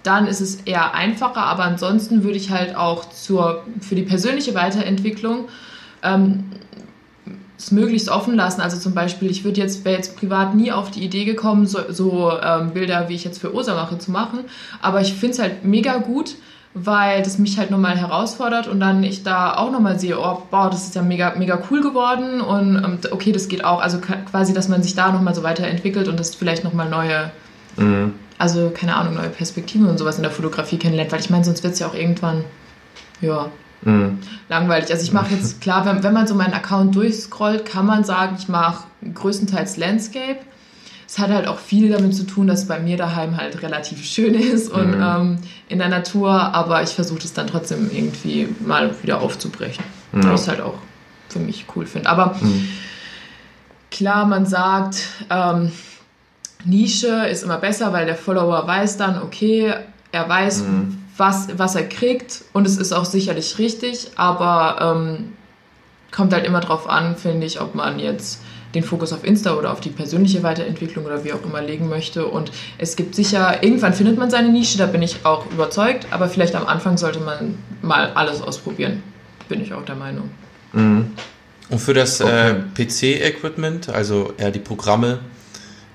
dann 0.03 0.27
ist 0.27 0.41
es 0.41 0.55
eher 0.61 0.93
einfacher. 0.93 1.43
Aber 1.43 1.63
ansonsten 1.63 2.23
würde 2.23 2.37
ich 2.37 2.49
halt 2.49 2.75
auch 2.75 3.09
zur, 3.09 3.63
für 3.79 3.95
die 3.95 4.03
persönliche 4.03 4.55
Weiterentwicklung 4.55 5.47
ähm, 6.03 6.45
es 7.61 7.71
möglichst 7.71 8.09
offen 8.09 8.35
lassen. 8.35 8.61
Also 8.61 8.77
zum 8.77 8.93
Beispiel, 8.93 9.29
ich 9.29 9.43
würde 9.43 9.61
jetzt, 9.61 9.85
wäre 9.85 9.95
jetzt 9.95 10.17
privat 10.17 10.55
nie 10.55 10.71
auf 10.71 10.91
die 10.91 11.03
Idee 11.03 11.25
gekommen, 11.25 11.65
so, 11.65 11.79
so 11.89 12.31
ähm, 12.41 12.71
Bilder, 12.71 13.09
wie 13.09 13.15
ich 13.15 13.23
jetzt 13.23 13.39
für 13.39 13.53
Osa 13.53 13.75
mache, 13.75 13.97
zu 13.97 14.11
machen. 14.11 14.39
Aber 14.81 15.01
ich 15.01 15.13
finde 15.13 15.33
es 15.33 15.39
halt 15.39 15.63
mega 15.63 15.97
gut, 15.97 16.35
weil 16.73 17.21
das 17.21 17.37
mich 17.37 17.57
halt 17.57 17.69
nochmal 17.69 17.97
herausfordert 17.97 18.67
und 18.67 18.79
dann 18.79 19.03
ich 19.03 19.23
da 19.23 19.55
auch 19.57 19.71
nochmal 19.71 19.99
sehe, 19.99 20.17
oh, 20.19 20.41
boah, 20.49 20.69
das 20.69 20.85
ist 20.85 20.95
ja 20.95 21.01
mega, 21.01 21.33
mega 21.37 21.61
cool 21.69 21.81
geworden 21.81 22.41
und 22.41 22.75
ähm, 22.77 22.99
okay, 23.11 23.31
das 23.31 23.47
geht 23.47 23.65
auch. 23.65 23.81
Also 23.81 23.99
quasi, 23.99 24.53
dass 24.53 24.69
man 24.69 24.81
sich 24.81 24.95
da 24.95 25.11
nochmal 25.11 25.35
so 25.35 25.43
weiterentwickelt 25.43 26.07
und 26.07 26.19
das 26.19 26.35
vielleicht 26.35 26.63
nochmal 26.63 26.89
neue 26.89 27.31
mhm 27.77 28.13
also 28.41 28.71
keine 28.73 28.95
Ahnung, 28.95 29.13
neue 29.13 29.29
Perspektiven 29.29 29.87
und 29.87 29.99
sowas 29.99 30.17
in 30.17 30.23
der 30.23 30.31
Fotografie 30.31 30.77
kennenlernt, 30.77 31.11
weil 31.11 31.19
ich 31.19 31.29
meine, 31.29 31.43
sonst 31.43 31.63
wird 31.63 31.73
es 31.73 31.79
ja 31.79 31.87
auch 31.87 31.93
irgendwann, 31.93 32.43
ja, 33.21 33.51
mhm. 33.81 34.19
langweilig. 34.49 34.91
Also 34.91 35.03
ich 35.03 35.13
mache 35.13 35.33
jetzt, 35.33 35.61
klar, 35.61 35.85
wenn, 35.85 36.03
wenn 36.03 36.13
man 36.13 36.27
so 36.27 36.35
meinen 36.35 36.53
Account 36.53 36.95
durchscrollt, 36.95 37.65
kann 37.65 37.85
man 37.85 38.03
sagen, 38.03 38.35
ich 38.39 38.47
mache 38.47 38.83
größtenteils 39.13 39.77
Landscape. 39.77 40.37
Es 41.07 41.19
hat 41.19 41.29
halt 41.29 41.47
auch 41.47 41.59
viel 41.59 41.91
damit 41.91 42.15
zu 42.15 42.25
tun, 42.25 42.47
dass 42.47 42.67
bei 42.67 42.79
mir 42.79 42.95
daheim 42.95 43.35
halt 43.35 43.61
relativ 43.63 44.05
schön 44.05 44.33
ist 44.33 44.69
und 44.71 44.97
mhm. 44.97 45.03
ähm, 45.03 45.37
in 45.67 45.79
der 45.79 45.89
Natur, 45.89 46.31
aber 46.31 46.83
ich 46.83 46.91
versuche 46.91 47.19
es 47.19 47.33
dann 47.33 47.47
trotzdem 47.47 47.91
irgendwie 47.91 48.47
mal 48.65 48.95
wieder 49.01 49.19
aufzubrechen, 49.19 49.83
ja. 50.13 50.23
weil 50.23 50.35
ich 50.35 50.41
es 50.41 50.47
halt 50.47 50.61
auch 50.61 50.75
für 51.27 51.39
mich 51.39 51.65
cool 51.75 51.85
finde. 51.85 52.09
Aber 52.09 52.37
mhm. 52.39 52.69
klar, 53.89 54.25
man 54.25 54.45
sagt, 54.45 55.03
ähm, 55.29 55.73
Nische 56.63 57.27
ist 57.27 57.43
immer 57.43 57.57
besser, 57.57 57.91
weil 57.91 58.05
der 58.05 58.15
Follower 58.15 58.65
weiß 58.65 58.97
dann, 58.97 59.21
okay, 59.21 59.73
er 60.11 60.29
weiß, 60.29 60.63
mhm. 60.63 61.00
Was, 61.21 61.47
was 61.57 61.75
er 61.75 61.87
kriegt 61.87 62.43
und 62.51 62.65
es 62.65 62.77
ist 62.77 62.91
auch 62.91 63.05
sicherlich 63.05 63.59
richtig, 63.59 64.09
aber 64.15 64.97
ähm, 64.97 65.33
kommt 66.11 66.33
halt 66.33 66.45
immer 66.47 66.59
drauf 66.61 66.89
an, 66.89 67.15
finde 67.15 67.45
ich, 67.45 67.61
ob 67.61 67.75
man 67.75 67.99
jetzt 67.99 68.41
den 68.73 68.83
Fokus 68.83 69.13
auf 69.13 69.23
Insta 69.23 69.53
oder 69.53 69.71
auf 69.71 69.81
die 69.81 69.89
persönliche 69.89 70.41
Weiterentwicklung 70.41 71.05
oder 71.05 71.23
wie 71.23 71.31
auch 71.31 71.43
immer 71.43 71.61
legen 71.61 71.89
möchte. 71.89 72.25
Und 72.25 72.51
es 72.79 72.95
gibt 72.95 73.15
sicher, 73.15 73.61
irgendwann 73.63 73.93
findet 73.93 74.17
man 74.17 74.31
seine 74.31 74.49
Nische, 74.49 74.79
da 74.79 74.87
bin 74.87 75.03
ich 75.03 75.23
auch 75.23 75.45
überzeugt, 75.51 76.07
aber 76.09 76.27
vielleicht 76.27 76.55
am 76.55 76.65
Anfang 76.65 76.97
sollte 76.97 77.19
man 77.19 77.55
mal 77.83 78.11
alles 78.15 78.41
ausprobieren. 78.41 79.03
Bin 79.47 79.61
ich 79.61 79.73
auch 79.73 79.85
der 79.85 79.95
Meinung. 79.95 80.31
Mhm. 80.73 81.11
Und 81.69 81.79
für 81.79 81.93
das 81.93 82.19
okay. 82.19 82.55
äh, 82.77 82.85
PC-Equipment, 82.85 83.89
also 83.89 84.33
eher 84.37 84.51
die 84.51 84.59
Programme, 84.59 85.19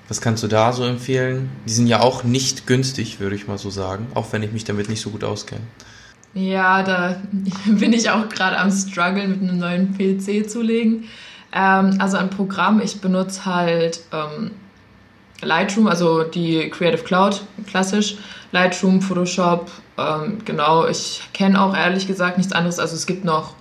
was 0.07 0.21
kannst 0.21 0.43
du 0.43 0.47
da 0.47 0.71
so 0.71 0.83
empfehlen? 0.83 1.49
Die 1.65 1.73
sind 1.73 1.87
ja 1.87 1.99
auch 1.99 2.23
nicht 2.23 2.65
günstig, 2.65 3.19
würde 3.19 3.35
ich 3.35 3.47
mal 3.47 3.57
so 3.57 3.69
sagen, 3.69 4.07
auch 4.13 4.31
wenn 4.31 4.43
ich 4.43 4.51
mich 4.51 4.63
damit 4.63 4.89
nicht 4.89 5.01
so 5.01 5.09
gut 5.09 5.23
auskenne. 5.23 5.61
Ja, 6.33 6.83
da 6.83 7.17
bin 7.65 7.93
ich 7.93 8.09
auch 8.09 8.29
gerade 8.29 8.57
am 8.57 8.71
struggle 8.71 9.27
mit 9.27 9.41
einem 9.41 9.59
neuen 9.59 9.97
PC 9.97 10.49
zulegen. 10.49 11.05
Ähm, 11.51 11.95
also 11.99 12.17
ein 12.17 12.29
Programm, 12.29 12.81
ich 12.81 13.01
benutze 13.01 13.45
halt 13.45 14.01
ähm, 14.13 14.51
Lightroom, 15.41 15.87
also 15.87 16.23
die 16.23 16.69
Creative 16.69 17.03
Cloud, 17.03 17.41
klassisch. 17.67 18.17
Lightroom, 18.53 19.01
Photoshop, 19.01 19.69
ähm, 19.97 20.37
genau. 20.45 20.87
Ich 20.87 21.21
kenne 21.33 21.61
auch 21.61 21.75
ehrlich 21.75 22.07
gesagt 22.07 22.37
nichts 22.37 22.53
anderes. 22.53 22.79
Also 22.79 22.95
es 22.95 23.05
gibt 23.07 23.25
noch 23.25 23.55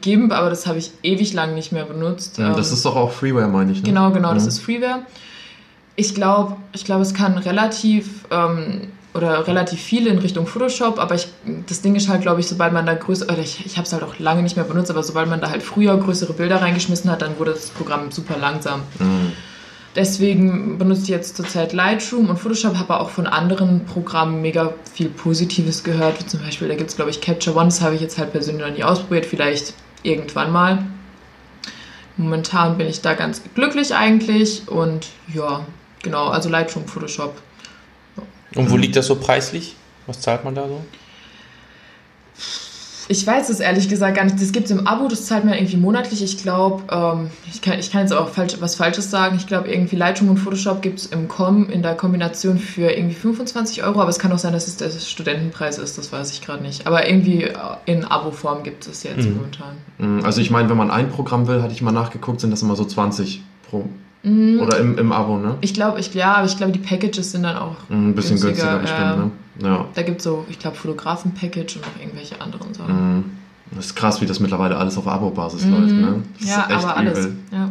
GIMP, 0.00 0.32
aber 0.32 0.48
das 0.48 0.66
habe 0.66 0.78
ich 0.78 0.92
ewig 1.02 1.34
lang 1.34 1.54
nicht 1.54 1.72
mehr 1.72 1.84
benutzt. 1.84 2.38
Ja, 2.38 2.54
das 2.54 2.68
ähm, 2.68 2.74
ist 2.74 2.84
doch 2.86 2.96
auch 2.96 3.12
Freeware, 3.12 3.48
meine 3.48 3.72
ich. 3.72 3.82
Ne? 3.82 3.88
Genau, 3.88 4.10
genau, 4.12 4.28
ja. 4.28 4.34
das 4.34 4.46
ist 4.46 4.60
Freeware 4.60 5.02
ich 5.96 6.14
glaube, 6.14 6.56
ich 6.72 6.84
glaube, 6.84 7.02
es 7.02 7.14
kann 7.14 7.38
relativ 7.38 8.24
ähm, 8.30 8.88
oder 9.14 9.46
relativ 9.46 9.80
viel 9.80 10.06
in 10.06 10.18
Richtung 10.18 10.46
Photoshop, 10.46 10.98
aber 10.98 11.14
ich, 11.14 11.28
das 11.66 11.82
Ding 11.82 11.94
ist 11.94 12.08
halt, 12.08 12.22
glaube 12.22 12.40
ich, 12.40 12.48
sobald 12.48 12.72
man 12.72 12.86
da 12.86 12.94
größere, 12.94 13.30
oder 13.32 13.42
ich, 13.42 13.64
ich 13.66 13.76
habe 13.76 13.86
es 13.86 13.92
halt 13.92 14.02
auch 14.02 14.18
lange 14.18 14.42
nicht 14.42 14.56
mehr 14.56 14.64
benutzt, 14.64 14.90
aber 14.90 15.02
sobald 15.02 15.28
man 15.28 15.40
da 15.40 15.50
halt 15.50 15.62
früher 15.62 15.96
größere 15.98 16.32
Bilder 16.32 16.62
reingeschmissen 16.62 17.10
hat, 17.10 17.20
dann 17.20 17.38
wurde 17.38 17.52
das 17.52 17.70
Programm 17.70 18.10
super 18.10 18.38
langsam. 18.38 18.80
Mhm. 18.98 19.32
Deswegen 19.94 20.78
benutze 20.78 21.02
ich 21.02 21.08
jetzt 21.08 21.36
zurzeit 21.36 21.74
Lightroom 21.74 22.30
und 22.30 22.38
Photoshop, 22.38 22.76
habe 22.78 22.98
auch 22.98 23.10
von 23.10 23.26
anderen 23.26 23.84
Programmen 23.84 24.40
mega 24.40 24.72
viel 24.90 25.10
Positives 25.10 25.84
gehört, 25.84 26.18
wie 26.18 26.26
zum 26.26 26.40
Beispiel, 26.40 26.68
da 26.68 26.74
gibt 26.74 26.88
es, 26.88 26.96
glaube 26.96 27.10
ich, 27.10 27.20
Capture 27.20 27.54
One, 27.54 27.66
das 27.66 27.82
habe 27.82 27.94
ich 27.94 28.00
jetzt 28.00 28.16
halt 28.16 28.32
persönlich 28.32 28.66
noch 28.66 28.74
nie 28.74 28.84
ausprobiert, 28.84 29.26
vielleicht 29.26 29.74
irgendwann 30.02 30.50
mal. 30.50 30.78
Momentan 32.16 32.78
bin 32.78 32.86
ich 32.86 33.02
da 33.02 33.12
ganz 33.12 33.42
glücklich 33.54 33.94
eigentlich 33.94 34.66
und 34.66 35.08
ja, 35.32 35.66
Genau, 36.02 36.28
also 36.28 36.48
Lightroom, 36.48 36.86
Photoshop. 36.86 37.34
Und 38.54 38.70
wo 38.70 38.76
liegt 38.76 38.96
das 38.96 39.06
so 39.06 39.16
preislich? 39.16 39.76
Was 40.06 40.20
zahlt 40.20 40.44
man 40.44 40.54
da 40.54 40.66
so? 40.68 40.80
Ich 43.08 43.26
weiß 43.26 43.50
es 43.50 43.60
ehrlich 43.60 43.88
gesagt 43.88 44.16
gar 44.16 44.24
nicht. 44.24 44.40
Das 44.40 44.52
gibt 44.52 44.66
es 44.66 44.70
im 44.70 44.86
Abo, 44.86 45.08
das 45.08 45.26
zahlt 45.26 45.44
man 45.44 45.54
irgendwie 45.54 45.76
monatlich. 45.76 46.22
Ich 46.22 46.38
glaube, 46.38 46.84
ähm, 46.90 47.30
ich, 47.52 47.60
kann, 47.60 47.78
ich 47.78 47.90
kann 47.90 48.02
jetzt 48.02 48.12
auch 48.12 48.28
falsch, 48.28 48.54
was 48.60 48.76
Falsches 48.76 49.10
sagen. 49.10 49.36
Ich 49.36 49.46
glaube, 49.46 49.68
irgendwie 49.70 49.96
Lightroom 49.96 50.30
und 50.30 50.38
Photoshop 50.38 50.80
gibt 50.82 51.00
es 51.00 51.06
im 51.06 51.28
Com 51.28 51.68
in 51.68 51.82
der 51.82 51.94
Kombination 51.94 52.58
für 52.58 52.90
irgendwie 52.90 53.14
25 53.14 53.82
Euro. 53.82 54.00
Aber 54.00 54.08
es 54.08 54.18
kann 54.18 54.32
auch 54.32 54.38
sein, 54.38 54.52
dass 54.52 54.66
es 54.66 54.76
der 54.76 54.88
Studentenpreis 54.90 55.78
ist. 55.78 55.98
Das 55.98 56.12
weiß 56.12 56.30
ich 56.32 56.42
gerade 56.42 56.62
nicht. 56.62 56.86
Aber 56.86 57.06
irgendwie 57.06 57.48
in 57.86 58.04
Abo-Form 58.04 58.62
gibt 58.62 58.86
es 58.86 59.02
jetzt 59.02 59.26
mhm. 59.26 59.36
momentan. 59.36 59.76
Mhm, 59.98 60.24
also 60.24 60.40
ich 60.40 60.50
meine, 60.50 60.70
wenn 60.70 60.76
man 60.76 60.90
ein 60.90 61.10
Programm 61.10 61.48
will, 61.48 61.60
hatte 61.60 61.74
ich 61.74 61.82
mal 61.82 61.92
nachgeguckt, 61.92 62.40
sind 62.40 62.50
das 62.50 62.62
immer 62.62 62.76
so 62.76 62.84
20 62.84 63.42
pro 63.68 63.84
Mhm. 64.22 64.60
Oder 64.60 64.78
im, 64.78 64.98
im 64.98 65.12
Abo, 65.12 65.36
ne? 65.36 65.56
Ich 65.60 65.74
glaube, 65.74 65.98
ich, 65.98 66.14
ja, 66.14 66.34
aber 66.34 66.46
ich 66.46 66.56
glaube, 66.56 66.72
die 66.72 66.78
Packages 66.78 67.32
sind 67.32 67.42
dann 67.42 67.56
auch 67.56 67.76
mhm, 67.88 68.10
ein 68.10 68.14
bisschen 68.14 68.40
günstiger, 68.40 68.78
bestimmt, 68.78 69.16
ne? 69.16 69.30
Ja. 69.60 69.86
Da 69.94 70.02
gibt 70.02 70.18
es 70.18 70.24
so, 70.24 70.44
ich 70.48 70.58
glaube, 70.58 70.76
Fotografen-Package 70.76 71.76
und 71.76 71.82
noch 71.82 72.00
irgendwelche 72.00 72.40
anderen 72.40 72.72
Sachen. 72.72 73.16
Mhm. 73.16 73.24
Das 73.74 73.86
ist 73.86 73.94
krass, 73.94 74.20
wie 74.20 74.26
das 74.26 74.38
mittlerweile 74.38 74.76
alles 74.76 74.96
auf 74.98 75.08
Abo-Basis 75.08 75.64
mhm. 75.64 75.72
läuft, 75.72 75.94
ne? 75.94 76.22
Das 76.38 76.48
ja, 76.48 76.62
ist 76.62 76.70
echt 76.70 76.84
aber 76.84 76.96
alles. 76.96 77.28
Ja. 77.50 77.70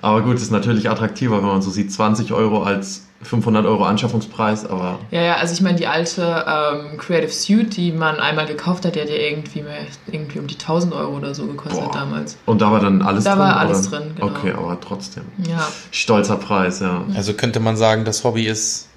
Aber 0.00 0.22
gut, 0.22 0.36
ist 0.36 0.50
natürlich 0.50 0.88
attraktiver, 0.88 1.38
wenn 1.38 1.48
man 1.48 1.62
so 1.62 1.70
sieht, 1.70 1.92
20 1.92 2.32
Euro 2.32 2.62
als 2.62 3.06
500 3.22 3.66
Euro 3.66 3.84
Anschaffungspreis, 3.84 4.64
aber... 4.64 4.98
Ja, 5.10 5.20
ja, 5.20 5.34
also 5.36 5.52
ich 5.52 5.60
meine, 5.60 5.76
die 5.76 5.86
alte 5.86 6.44
ähm, 6.46 6.96
Creative 6.96 7.30
Suite, 7.30 7.76
die 7.76 7.92
man 7.92 8.18
einmal 8.18 8.46
gekauft 8.46 8.86
hat, 8.86 8.94
die 8.94 9.00
hat 9.00 9.10
ja 9.10 9.16
irgendwie, 9.16 9.60
mehr, 9.62 9.82
irgendwie 10.10 10.38
um 10.38 10.46
die 10.46 10.54
1000 10.54 10.94
Euro 10.94 11.18
oder 11.18 11.34
so 11.34 11.46
gekostet 11.46 11.84
Boah. 11.84 11.92
damals. 11.92 12.38
Und 12.46 12.62
da 12.62 12.72
war 12.72 12.80
dann 12.80 13.02
alles 13.02 13.24
da 13.24 13.32
drin? 13.32 13.40
Da 13.40 13.44
war 13.44 13.56
alles 13.58 13.88
oder? 13.88 13.98
drin, 13.98 14.12
genau. 14.16 14.26
Okay, 14.26 14.52
aber 14.52 14.80
trotzdem. 14.80 15.24
Ja. 15.46 15.68
Stolzer 15.90 16.36
Preis, 16.36 16.80
ja. 16.80 17.04
Also 17.14 17.34
könnte 17.34 17.60
man 17.60 17.76
sagen, 17.76 18.06
das 18.06 18.24
Hobby 18.24 18.46
ist 18.46 18.88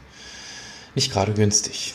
nicht 0.95 1.11
gerade 1.11 1.33
günstig. 1.33 1.93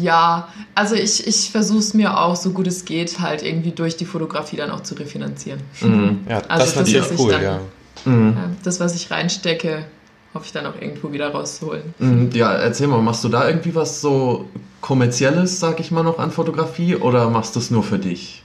Ja, 0.00 0.48
also 0.74 0.94
ich, 0.94 1.26
ich 1.26 1.50
versuche 1.50 1.78
es 1.78 1.94
mir 1.94 2.18
auch, 2.18 2.36
so 2.36 2.50
gut 2.50 2.66
es 2.66 2.84
geht, 2.84 3.20
halt 3.20 3.42
irgendwie 3.42 3.70
durch 3.70 3.96
die 3.96 4.04
Fotografie 4.06 4.56
dann 4.56 4.70
auch 4.70 4.82
zu 4.82 4.94
refinanzieren. 4.94 5.60
Mhm. 5.80 6.26
Ja, 6.28 6.38
also 6.48 6.48
das 6.48 6.68
ist 6.68 6.76
natürlich 6.76 7.18
cool, 7.18 7.32
dann, 7.32 7.42
ja. 7.42 7.60
Mhm. 8.04 8.36
Das, 8.62 8.80
was 8.80 8.94
ich 8.94 9.10
reinstecke, 9.10 9.86
hoffe 10.34 10.46
ich 10.46 10.52
dann 10.52 10.66
auch 10.66 10.74
irgendwo 10.80 11.12
wieder 11.12 11.30
rauszuholen. 11.30 11.94
Mhm, 11.98 12.30
ja, 12.32 12.52
erzähl 12.52 12.88
mal, 12.88 13.00
machst 13.00 13.22
du 13.24 13.28
da 13.28 13.48
irgendwie 13.48 13.74
was 13.74 14.00
so 14.00 14.48
kommerzielles, 14.80 15.60
sag 15.60 15.80
ich 15.80 15.90
mal 15.90 16.02
noch, 16.02 16.18
an 16.18 16.30
Fotografie 16.30 16.96
oder 16.96 17.30
machst 17.30 17.54
du 17.54 17.60
es 17.60 17.70
nur 17.70 17.82
für 17.82 17.98
dich? 17.98 18.42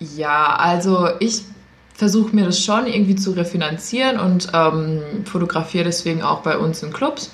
Ja, 0.00 0.56
also 0.56 1.08
ich 1.20 1.42
versuche 1.94 2.34
mir 2.34 2.44
das 2.44 2.62
schon 2.62 2.86
irgendwie 2.86 3.14
zu 3.14 3.30
refinanzieren 3.30 4.18
und 4.18 4.48
ähm, 4.52 5.00
fotografiere 5.24 5.84
deswegen 5.84 6.22
auch 6.22 6.40
bei 6.40 6.58
uns 6.58 6.82
in 6.82 6.92
Clubs. 6.92 7.30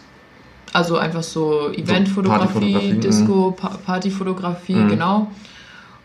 Also 0.74 0.98
einfach 0.98 1.22
so 1.22 1.72
Eventfotografie, 1.72 2.92
so 2.94 3.01
Disco, 3.01 3.51
pa 3.53 3.79
Partyfotografie, 3.87 4.74
mhm. 4.74 4.88
genau. 4.88 5.29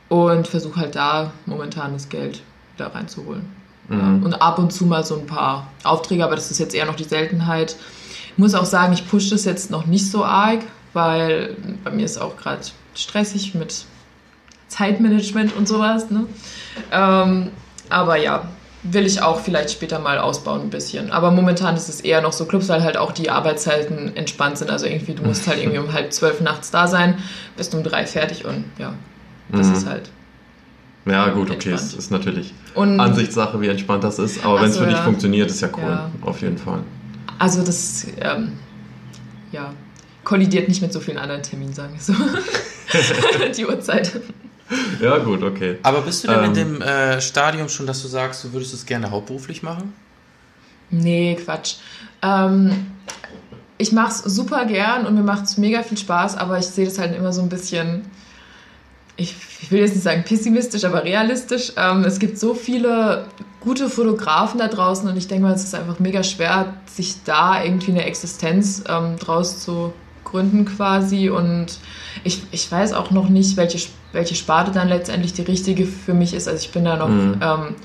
Und 0.08 0.48
versuche 0.48 0.80
halt 0.80 0.96
da 0.96 1.34
momentan 1.46 1.94
das 1.94 2.08
Geld 2.08 2.42
da 2.78 2.88
reinzuholen. 2.88 3.63
Mhm. 3.94 4.24
Und 4.24 4.34
ab 4.36 4.60
und 4.60 4.72
zu 4.72 4.86
mal 4.86 5.04
so 5.04 5.18
ein 5.18 5.26
paar 5.26 5.68
Aufträge, 5.84 6.24
aber 6.24 6.36
das 6.36 6.52
ist 6.52 6.60
jetzt 6.60 6.76
eher 6.76 6.86
noch 6.86 6.96
die 6.96 7.04
Seltenheit. 7.04 7.76
Ich 8.32 8.38
muss 8.38 8.56
auch 8.56 8.66
sagen, 8.66 8.94
ich 8.94 9.08
pushe 9.08 9.32
das 9.32 9.46
jetzt 9.46 9.72
noch 9.72 9.86
nicht 9.86 10.10
so 10.10 10.26
arg, 10.26 10.62
weil 10.94 11.56
bei 11.84 11.92
mir 11.92 12.06
ist 12.06 12.20
auch 12.20 12.38
gerade 12.38 12.62
stressig 12.96 13.56
mit 13.56 13.86
Zeitmanagement 14.68 15.56
und 15.56 15.68
sowas. 15.68 16.10
Ne? 16.10 16.26
Ähm, 16.92 17.52
aber 17.90 18.18
ja, 18.18 18.48
will 18.84 19.06
ich 19.06 19.22
auch 19.22 19.40
vielleicht 19.40 19.72
später 19.72 20.00
mal 20.00 20.18
ausbauen 20.20 20.62
ein 20.62 20.70
bisschen. 20.70 21.12
Aber 21.12 21.32
momentan 21.32 21.76
ist 21.76 21.90
es 21.90 22.02
eher 22.02 22.22
noch 22.22 22.34
so 22.34 22.46
Clubs, 22.46 22.68
weil 22.70 22.84
halt 22.84 22.98
auch 22.98 23.12
die 23.12 23.30
Arbeitszeiten 23.30 24.16
entspannt 24.16 24.58
sind. 24.58 24.70
Also 24.70 24.86
irgendwie, 24.86 25.14
du 25.14 25.24
musst 25.24 25.48
halt 25.48 25.60
irgendwie 25.60 25.80
um 25.80 25.94
halb 25.94 26.12
zwölf 26.12 26.42
nachts 26.42 26.72
da 26.72 26.88
sein, 26.88 27.18
bist 27.56 27.74
um 27.74 27.84
drei 27.84 28.06
fertig 28.06 28.46
und 28.46 28.66
ja, 28.78 28.94
das 29.52 29.68
mhm. 29.68 29.74
ist 29.74 29.86
halt. 29.88 30.10
Ja, 31.06 31.30
gut, 31.30 31.52
okay, 31.52 31.72
es 31.72 31.94
ist 31.94 32.12
natürlich 32.12 32.54
und, 32.76 33.00
Ansichtssache, 33.00 33.60
wie 33.60 33.68
entspannt 33.68 34.04
das 34.04 34.20
ist. 34.20 34.44
Aber 34.46 34.62
wenn 34.62 34.70
es 34.70 34.78
für 34.78 34.86
ja, 34.86 34.92
dich 34.92 35.00
funktioniert, 35.00 35.50
ist 35.50 35.62
ja 35.62 35.70
cool, 35.76 35.84
ja. 35.84 36.12
auf 36.22 36.42
jeden 36.42 36.58
Fall. 36.58 36.80
Also 37.40 37.62
das, 37.64 38.08
ähm, 38.22 38.54
ja, 39.52 39.74
kollidiert 40.24 40.70
nicht 40.70 40.82
mit 40.82 40.94
so 40.94 41.02
vielen 41.02 41.18
anderen 41.18 41.44
Terminen, 41.44 41.74
sagen 41.74 41.94
wir 41.94 42.02
so. 42.02 42.14
die 43.58 43.66
Uhrzeit. 43.66 44.22
Ja, 45.02 45.18
gut, 45.18 45.44
okay. 45.44 45.78
Aber 45.84 46.02
bist 46.02 46.24
du 46.24 46.30
denn 46.30 46.40
ähm, 46.40 46.46
in 46.46 46.54
dem 46.54 46.82
äh, 46.82 47.20
Stadium 47.20 47.68
schon, 47.68 47.86
dass 47.86 48.02
du 48.02 48.08
sagst, 48.08 48.44
du 48.44 48.54
würdest 48.54 48.74
es 48.74 48.86
gerne 48.86 49.12
hauptberuflich 49.12 49.62
machen? 49.62 49.94
Nee, 50.90 51.38
Quatsch. 51.44 51.76
Ähm, 52.22 52.88
ich 53.78 53.92
mache 53.92 54.12
es 54.12 54.20
super 54.20 54.66
gern 54.66 55.06
und 55.06 55.16
mir 55.16 55.24
macht 55.24 55.46
es 55.46 55.58
mega 55.58 55.84
viel 55.84 55.98
Spaß, 55.98 56.38
aber 56.38 56.60
ich 56.60 56.68
sehe 56.68 56.86
das 56.86 57.00
halt 57.00 57.16
immer 57.16 57.34
so 57.34 57.42
ein 57.42 57.50
bisschen, 57.50 58.06
ich, 59.24 59.36
ich 59.62 59.72
will 59.72 59.80
jetzt 59.80 59.96
nicht 59.96 60.04
sagen 60.04 60.24
pessimistisch, 60.24 60.84
aber 60.84 61.04
realistisch. 61.04 61.74
Ähm, 61.78 62.04
es 62.04 62.20
gibt 62.20 62.38
so 62.38 62.54
viele 62.54 63.26
gute 63.62 63.90
Fotografen 63.90 64.60
da 64.60 64.68
draußen 64.68 65.08
und 65.10 65.18
ich 65.18 65.28
denke 65.28 65.44
mal, 65.44 65.54
es 65.54 65.64
ist 65.64 65.76
einfach 65.76 66.00
mega 66.00 66.24
schwer, 66.24 66.74
sich 66.86 67.24
da 67.24 67.64
irgendwie 67.64 67.92
eine 67.92 68.06
Existenz 68.06 68.84
ähm, 68.88 69.18
draus 69.18 69.64
zu 69.64 69.94
gründen 70.26 70.66
quasi 70.66 71.30
und 71.30 71.78
ich, 72.24 72.42
ich 72.52 72.70
weiß 72.72 72.94
auch 72.94 73.12
noch 73.12 73.30
nicht, 73.30 73.56
welche, 73.56 73.88
welche 74.12 74.36
Sparte 74.36 74.72
dann 74.72 74.90
letztendlich 74.90 75.34
die 75.34 75.44
richtige 75.44 75.86
für 75.86 76.14
mich 76.14 76.34
ist. 76.34 76.48
Also 76.48 76.66
ich 76.66 76.72
bin 76.72 76.86
da 76.86 76.98
noch 76.98 77.08
mhm. 77.08 77.40
ähm, 77.42 77.76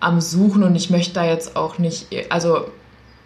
am 0.00 0.20
Suchen 0.20 0.62
und 0.62 0.74
ich 0.74 0.90
möchte 0.90 1.14
da 1.14 1.24
jetzt 1.24 1.56
auch 1.56 1.78
nicht, 1.78 2.08
also 2.28 2.66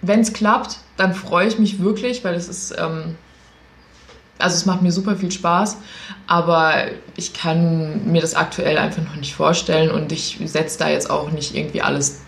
wenn 0.00 0.20
es 0.20 0.32
klappt, 0.32 0.78
dann 0.96 1.14
freue 1.14 1.48
ich 1.48 1.58
mich 1.58 1.80
wirklich, 1.80 2.24
weil 2.24 2.34
es 2.34 2.48
ist, 2.48 2.74
ähm, 2.78 3.16
also 4.38 4.56
es 4.56 4.66
macht 4.66 4.82
mir 4.82 4.92
super 4.92 5.16
viel 5.16 5.30
Spaß, 5.30 5.78
aber 6.26 6.86
ich 7.16 7.32
kann 7.32 8.10
mir 8.10 8.20
das 8.20 8.34
aktuell 8.34 8.78
einfach 8.78 9.02
noch 9.02 9.16
nicht 9.16 9.34
vorstellen 9.34 9.90
und 9.90 10.12
ich 10.12 10.38
setze 10.44 10.78
da 10.78 10.88
jetzt 10.88 11.10
auch 11.10 11.30
nicht 11.30 11.54
irgendwie 11.54 11.82
alles 11.82 12.20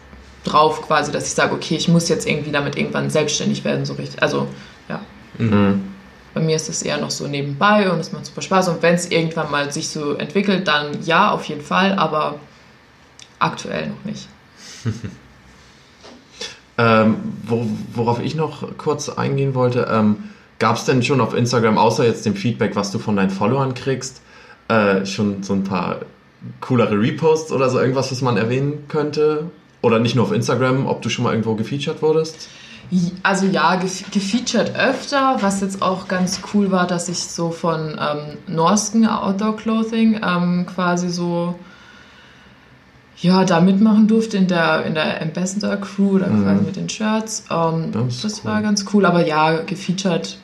drauf, 0.44 0.82
quasi, 0.82 1.12
dass 1.12 1.26
ich 1.26 1.34
sage, 1.34 1.54
okay, 1.54 1.76
ich 1.76 1.88
muss 1.88 2.08
jetzt 2.08 2.26
irgendwie 2.26 2.50
damit 2.50 2.76
irgendwann 2.76 3.10
selbstständig 3.10 3.64
werden, 3.64 3.84
so 3.84 3.94
richtig. 3.94 4.22
Also, 4.22 4.46
ja. 4.88 5.00
Mhm. 5.38 5.84
Bei 6.32 6.40
mir 6.40 6.56
ist 6.56 6.68
es 6.68 6.82
eher 6.82 6.98
noch 6.98 7.10
so 7.10 7.26
nebenbei 7.26 7.90
und 7.90 7.98
es 7.98 8.12
macht 8.12 8.26
super 8.26 8.42
Spaß. 8.42 8.68
Und 8.68 8.82
wenn 8.82 8.94
es 8.94 9.10
irgendwann 9.10 9.50
mal 9.50 9.72
sich 9.72 9.88
so 9.88 10.14
entwickelt, 10.14 10.68
dann 10.68 11.02
ja, 11.04 11.32
auf 11.32 11.44
jeden 11.44 11.60
Fall, 11.60 11.94
aber 11.94 12.38
aktuell 13.40 13.88
noch 13.88 14.04
nicht. 14.04 14.28
ähm, 16.78 17.16
wo, 17.42 17.66
worauf 17.94 18.20
ich 18.20 18.36
noch 18.36 18.76
kurz 18.78 19.08
eingehen 19.08 19.54
wollte, 19.54 19.88
ähm, 19.90 20.30
gab 20.60 20.76
es 20.76 20.84
denn 20.84 21.02
schon 21.02 21.20
auf 21.20 21.34
Instagram, 21.34 21.78
außer 21.78 22.04
jetzt 22.04 22.24
dem 22.26 22.36
Feedback, 22.36 22.76
was 22.76 22.92
du 22.92 23.00
von 23.00 23.16
deinen 23.16 23.30
Followern 23.30 23.74
kriegst, 23.74 24.22
äh, 24.68 25.04
schon 25.04 25.42
so 25.42 25.54
ein 25.54 25.64
paar 25.64 26.02
coolere 26.60 27.00
Reposts 27.00 27.50
oder 27.50 27.68
so 27.68 27.80
irgendwas, 27.80 28.12
was 28.12 28.22
man 28.22 28.36
erwähnen 28.36 28.84
könnte? 28.86 29.50
Oder 29.82 29.98
nicht 29.98 30.14
nur 30.14 30.26
auf 30.26 30.32
Instagram, 30.32 30.86
ob 30.86 31.02
du 31.02 31.08
schon 31.08 31.24
mal 31.24 31.32
irgendwo 31.32 31.54
gefeatured 31.54 32.02
wurdest? 32.02 32.48
Also 33.22 33.46
ja, 33.46 33.76
gefeatured 33.76 34.76
öfter, 34.76 35.38
was 35.40 35.60
jetzt 35.62 35.80
auch 35.80 36.08
ganz 36.08 36.40
cool 36.52 36.70
war, 36.70 36.86
dass 36.86 37.08
ich 37.08 37.18
so 37.18 37.50
von 37.50 37.98
ähm, 37.98 38.36
Norsken 38.46 39.06
Outdoor 39.06 39.56
Clothing 39.56 40.20
ähm, 40.22 40.66
quasi 40.66 41.08
so 41.08 41.54
ja, 43.16 43.44
da 43.44 43.60
mitmachen 43.60 44.08
durfte 44.08 44.38
in 44.38 44.48
der, 44.48 44.84
in 44.86 44.94
der 44.94 45.22
Ambassador 45.22 45.76
Crew, 45.76 46.18
da 46.18 46.26
mhm. 46.26 46.42
quasi 46.42 46.64
mit 46.64 46.76
den 46.76 46.88
Shirts. 46.88 47.44
Ähm, 47.50 47.92
das, 47.92 48.22
das 48.22 48.38
cool. 48.38 48.50
war 48.50 48.62
ganz 48.62 48.84
cool, 48.92 49.06
aber 49.06 49.26
ja, 49.26 49.60
gefeatured 49.62 50.38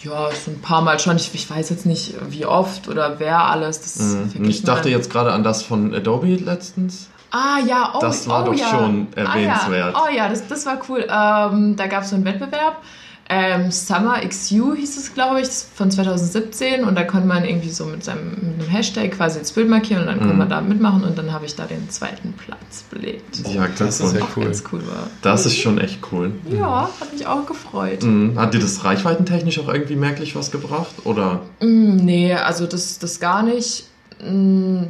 ja, 0.00 0.30
so 0.30 0.50
ein 0.50 0.60
paar 0.60 0.82
Mal 0.82 0.98
schon. 0.98 1.16
Ich, 1.16 1.34
ich, 1.34 1.50
weiß 1.50 1.70
jetzt 1.70 1.86
nicht, 1.86 2.14
wie 2.30 2.46
oft 2.46 2.88
oder 2.88 3.18
wer 3.18 3.44
alles. 3.44 3.80
Das 3.80 3.98
mhm. 3.98 4.48
Ich 4.48 4.62
dachte 4.62 4.88
jetzt 4.88 5.10
gerade 5.10 5.32
an 5.32 5.42
das 5.42 5.62
von 5.62 5.94
Adobe 5.94 6.34
letztens. 6.36 7.08
Ah 7.30 7.58
ja, 7.66 7.92
oh, 7.94 7.98
Das 8.00 8.26
war 8.28 8.42
oh, 8.42 8.46
doch 8.46 8.54
ja. 8.54 8.68
schon 8.68 9.08
erwähnenswert. 9.14 9.94
Ah, 9.94 9.98
ja. 9.98 10.04
Oh 10.06 10.16
ja, 10.16 10.28
das, 10.28 10.46
das 10.46 10.64
war 10.64 10.80
cool. 10.88 11.00
Ähm, 11.00 11.76
da 11.76 11.86
gab 11.86 12.02
es 12.02 12.10
so 12.10 12.16
einen 12.16 12.24
Wettbewerb. 12.24 12.82
Ähm, 13.30 13.70
Summer 13.70 14.26
XU 14.26 14.74
hieß 14.74 14.96
es, 14.96 15.12
glaube 15.12 15.42
ich, 15.42 15.48
von 15.48 15.90
2017 15.90 16.84
und 16.84 16.94
da 16.94 17.04
konnte 17.04 17.28
man 17.28 17.44
irgendwie 17.44 17.68
so 17.68 17.84
mit 17.84 18.02
seinem 18.02 18.30
mit 18.30 18.60
einem 18.60 18.68
Hashtag 18.70 19.12
quasi 19.12 19.38
ins 19.38 19.52
Bild 19.52 19.68
markieren 19.68 20.02
und 20.02 20.06
dann 20.06 20.16
mhm. 20.16 20.20
konnte 20.20 20.36
man 20.36 20.48
da 20.48 20.60
mitmachen 20.62 21.04
und 21.04 21.18
dann 21.18 21.30
habe 21.32 21.44
ich 21.44 21.54
da 21.54 21.66
den 21.66 21.90
zweiten 21.90 22.32
Platz 22.32 22.84
belegt. 22.90 23.46
Ja, 23.46 23.68
das, 23.78 24.00
ist 24.00 24.14
ja 24.14 24.26
cool. 24.34 24.44
Ganz 24.44 24.64
cool 24.72 24.80
war. 24.86 25.08
Das 25.20 25.44
ist 25.44 25.58
schon 25.58 25.78
echt 25.78 25.98
cool. 26.10 26.32
Ja, 26.50 26.88
hat 27.00 27.12
mich 27.12 27.26
auch 27.26 27.44
gefreut. 27.44 28.02
Mhm. 28.02 28.38
Hat 28.38 28.54
dir 28.54 28.60
das 28.60 28.84
reichweitentechnisch 28.84 29.58
auch 29.58 29.68
irgendwie 29.68 29.96
merklich 29.96 30.34
was 30.34 30.50
gebracht 30.50 30.94
oder? 31.04 31.42
Mhm, 31.60 31.96
nee, 31.96 32.32
also 32.32 32.66
das, 32.66 32.98
das 32.98 33.20
gar 33.20 33.42
nicht. 33.42 33.84
Mm, 34.26 34.84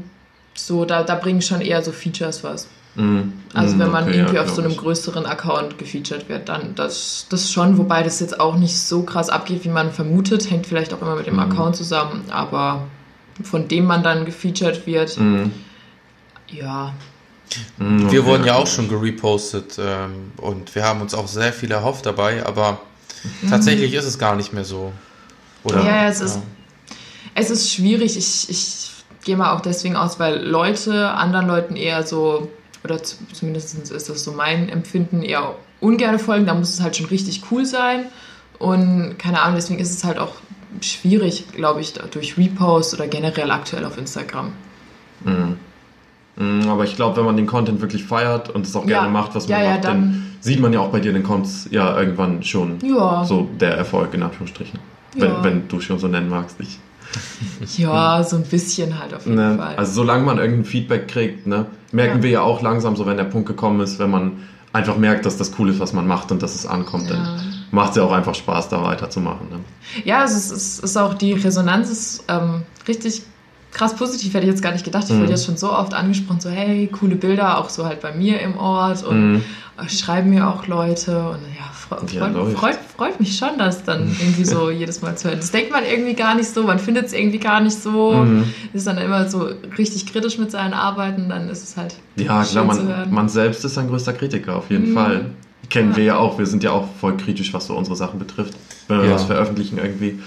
so, 0.54 0.84
da, 0.84 1.02
da 1.02 1.16
bringen 1.16 1.42
schon 1.42 1.60
eher 1.60 1.82
so 1.82 1.90
Features 1.90 2.44
was. 2.44 2.68
Mm. 2.98 3.32
Also 3.54 3.78
wenn 3.78 3.90
man 3.90 4.04
okay, 4.04 4.16
irgendwie 4.16 4.34
ja, 4.34 4.42
auf 4.42 4.50
so 4.50 4.60
einem 4.60 4.72
ich. 4.72 4.76
größeren 4.76 5.24
Account 5.24 5.78
gefeatured 5.78 6.28
wird, 6.28 6.48
dann 6.48 6.74
das, 6.74 7.26
das 7.30 7.50
schon, 7.50 7.78
wobei 7.78 8.02
das 8.02 8.20
jetzt 8.20 8.38
auch 8.38 8.56
nicht 8.56 8.78
so 8.78 9.02
krass 9.02 9.30
abgeht, 9.30 9.64
wie 9.64 9.68
man 9.68 9.92
vermutet, 9.92 10.50
hängt 10.50 10.66
vielleicht 10.66 10.92
auch 10.92 11.00
immer 11.00 11.14
mit 11.14 11.26
dem 11.26 11.36
mm. 11.36 11.40
Account 11.40 11.76
zusammen, 11.76 12.24
aber 12.28 12.88
von 13.42 13.68
dem 13.68 13.86
man 13.86 14.02
dann 14.02 14.24
gefeatured 14.24 14.86
wird, 14.86 15.18
mm. 15.18 15.44
ja. 16.48 16.92
Okay, 17.80 18.12
wir 18.12 18.26
wurden 18.26 18.44
ja 18.44 18.56
auch 18.56 18.66
schon 18.66 18.88
gerepostet 18.88 19.78
ähm, 19.80 20.32
und 20.36 20.74
wir 20.74 20.84
haben 20.84 21.00
uns 21.00 21.14
auch 21.14 21.28
sehr 21.28 21.52
viel 21.52 21.70
erhofft 21.70 22.04
dabei, 22.04 22.44
aber 22.44 22.80
mhm. 23.40 23.48
tatsächlich 23.48 23.94
ist 23.94 24.04
es 24.04 24.18
gar 24.18 24.36
nicht 24.36 24.52
mehr 24.52 24.64
so. 24.64 24.92
Oder? 25.64 25.82
Ja, 25.82 26.08
es, 26.08 26.18
ja. 26.18 26.26
Ist, 26.26 26.40
es 27.34 27.50
ist 27.50 27.72
schwierig. 27.72 28.18
Ich, 28.18 28.50
ich 28.50 28.90
gehe 29.24 29.36
mal 29.36 29.54
auch 29.54 29.60
deswegen 29.60 29.96
aus, 29.96 30.18
weil 30.18 30.42
Leute 30.42 31.10
anderen 31.10 31.46
Leuten 31.46 31.76
eher 31.76 32.02
so, 32.02 32.50
oder 32.84 33.02
zumindest 33.02 33.90
ist 33.90 34.08
das 34.08 34.24
so 34.24 34.32
mein 34.32 34.68
Empfinden, 34.68 35.22
eher 35.22 35.54
ungern 35.80 36.18
folgen. 36.18 36.46
Da 36.46 36.54
muss 36.54 36.70
es 36.70 36.80
halt 36.80 36.96
schon 36.96 37.06
richtig 37.06 37.42
cool 37.50 37.64
sein. 37.64 38.06
Und 38.58 39.18
keine 39.18 39.40
Ahnung, 39.42 39.56
deswegen 39.56 39.78
ist 39.78 39.92
es 39.92 40.04
halt 40.04 40.18
auch 40.18 40.34
schwierig, 40.80 41.46
glaube 41.52 41.80
ich, 41.80 41.94
durch 41.94 42.36
Repost 42.36 42.94
oder 42.94 43.06
generell 43.06 43.50
aktuell 43.50 43.84
auf 43.84 43.98
Instagram. 43.98 44.52
Mhm. 45.24 45.56
mhm 46.36 46.68
aber 46.68 46.84
ich 46.84 46.96
glaube, 46.96 47.16
wenn 47.16 47.24
man 47.24 47.36
den 47.36 47.46
Content 47.46 47.80
wirklich 47.80 48.04
feiert 48.04 48.50
und 48.50 48.66
es 48.66 48.74
auch 48.76 48.86
gerne 48.86 49.06
ja, 49.06 49.12
macht, 49.12 49.34
was 49.34 49.48
man 49.48 49.60
ja, 49.60 49.70
macht, 49.70 49.84
ja, 49.84 49.90
dann, 49.90 50.02
dann, 50.02 50.24
sieht 50.40 50.60
man 50.60 50.72
ja 50.72 50.80
auch 50.80 50.90
bei 50.90 51.00
dir 51.00 51.12
den 51.12 51.24
Conts 51.24 51.66
ja 51.70 51.98
irgendwann 51.98 52.44
schon 52.44 52.78
so 53.24 53.48
der 53.60 53.76
Erfolg 53.76 54.14
in 54.14 54.22
Anführungsstrichen. 54.22 54.78
Wenn, 55.14 55.42
wenn 55.42 55.68
du 55.68 55.80
schon 55.80 55.98
so 55.98 56.06
nennen 56.06 56.28
magst. 56.28 56.60
Ich 56.60 56.78
ja, 57.76 58.22
so 58.22 58.36
ein 58.36 58.44
bisschen 58.44 58.98
halt 58.98 59.14
auf 59.14 59.24
jeden 59.24 59.36
ne? 59.36 59.56
Fall. 59.56 59.76
Also 59.76 59.92
solange 59.92 60.24
man 60.24 60.38
irgendein 60.38 60.64
Feedback 60.64 61.08
kriegt, 61.08 61.46
ne, 61.46 61.66
merken 61.92 62.18
ja. 62.18 62.22
wir 62.22 62.30
ja 62.30 62.40
auch 62.42 62.62
langsam, 62.62 62.96
so 62.96 63.06
wenn 63.06 63.16
der 63.16 63.24
Punkt 63.24 63.48
gekommen 63.48 63.80
ist, 63.80 63.98
wenn 63.98 64.10
man 64.10 64.32
einfach 64.72 64.96
merkt, 64.96 65.26
dass 65.26 65.36
das 65.36 65.52
cool 65.58 65.70
ist, 65.70 65.80
was 65.80 65.92
man 65.92 66.06
macht 66.06 66.30
und 66.30 66.42
dass 66.42 66.54
es 66.54 66.66
ankommt, 66.66 67.08
ja. 67.10 67.16
dann 67.16 67.54
macht 67.70 67.90
es 67.90 67.96
ja 67.96 68.04
auch 68.04 68.12
einfach 68.12 68.34
Spaß, 68.34 68.68
da 68.68 68.82
weiterzumachen. 68.82 69.48
Ne? 69.50 69.60
Ja, 70.04 70.20
also 70.20 70.36
es 70.36 70.50
ist, 70.50 70.84
ist, 70.84 70.96
auch 70.96 71.14
die 71.14 71.32
Resonanz 71.32 71.90
ist 71.90 72.24
ähm, 72.28 72.62
richtig 72.86 73.22
krass 73.72 73.94
positiv, 73.94 74.34
hätte 74.34 74.46
ich 74.46 74.52
jetzt 74.52 74.62
gar 74.62 74.72
nicht 74.72 74.84
gedacht. 74.84 75.04
Ich 75.08 75.14
mhm. 75.14 75.20
wurde 75.20 75.30
jetzt 75.30 75.44
schon 75.44 75.56
so 75.56 75.72
oft 75.72 75.94
angesprochen, 75.94 76.40
so 76.40 76.50
hey, 76.50 76.88
coole 76.88 77.16
Bilder, 77.16 77.58
auch 77.58 77.68
so 77.68 77.84
halt 77.84 78.00
bei 78.00 78.12
mir 78.12 78.40
im 78.40 78.56
Ort 78.56 79.04
und 79.04 79.32
mhm. 79.32 79.44
Schreiben 79.86 80.30
mir 80.30 80.48
auch 80.48 80.66
Leute 80.66 81.18
und 81.18 81.38
ja, 81.56 81.70
freut, 81.72 82.12
ja, 82.12 82.28
freut, 82.56 82.78
freut, 82.96 83.20
mich 83.20 83.36
schon, 83.36 83.58
das 83.58 83.84
dann 83.84 84.08
irgendwie 84.08 84.44
so 84.44 84.70
jedes 84.70 85.02
Mal 85.02 85.16
zu 85.16 85.28
hören. 85.28 85.38
Das 85.38 85.50
denkt 85.50 85.70
man 85.70 85.84
irgendwie 85.84 86.14
gar 86.14 86.34
nicht 86.34 86.48
so, 86.48 86.64
man 86.64 86.78
findet 86.78 87.06
es 87.06 87.12
irgendwie 87.12 87.38
gar 87.38 87.60
nicht 87.60 87.80
so, 87.80 88.12
mhm. 88.12 88.52
ist 88.72 88.86
dann 88.86 88.98
immer 88.98 89.28
so 89.28 89.48
richtig 89.76 90.06
kritisch 90.06 90.38
mit 90.38 90.50
seinen 90.50 90.74
Arbeiten, 90.74 91.28
dann 91.28 91.48
ist 91.48 91.62
es 91.62 91.76
halt 91.76 91.94
Ja, 92.16 92.42
klar, 92.42 92.64
man, 92.64 93.12
man 93.12 93.28
selbst 93.28 93.64
ist 93.64 93.78
ein 93.78 93.88
größter 93.88 94.12
Kritiker, 94.14 94.56
auf 94.56 94.70
jeden 94.70 94.90
mhm. 94.90 94.94
Fall. 94.94 95.24
Kennen 95.70 95.90
ja. 95.90 95.96
wir 95.96 96.04
ja 96.04 96.16
auch, 96.16 96.38
wir 96.38 96.46
sind 96.46 96.64
ja 96.64 96.72
auch 96.72 96.88
voll 97.00 97.16
kritisch, 97.16 97.52
was 97.52 97.66
so 97.66 97.76
unsere 97.76 97.94
Sachen 97.94 98.18
betrifft, 98.18 98.54
wenn 98.88 99.00
wir 99.00 99.08
ja. 99.08 99.14
was 99.14 99.24
veröffentlichen 99.24 99.78
irgendwie. 99.78 100.18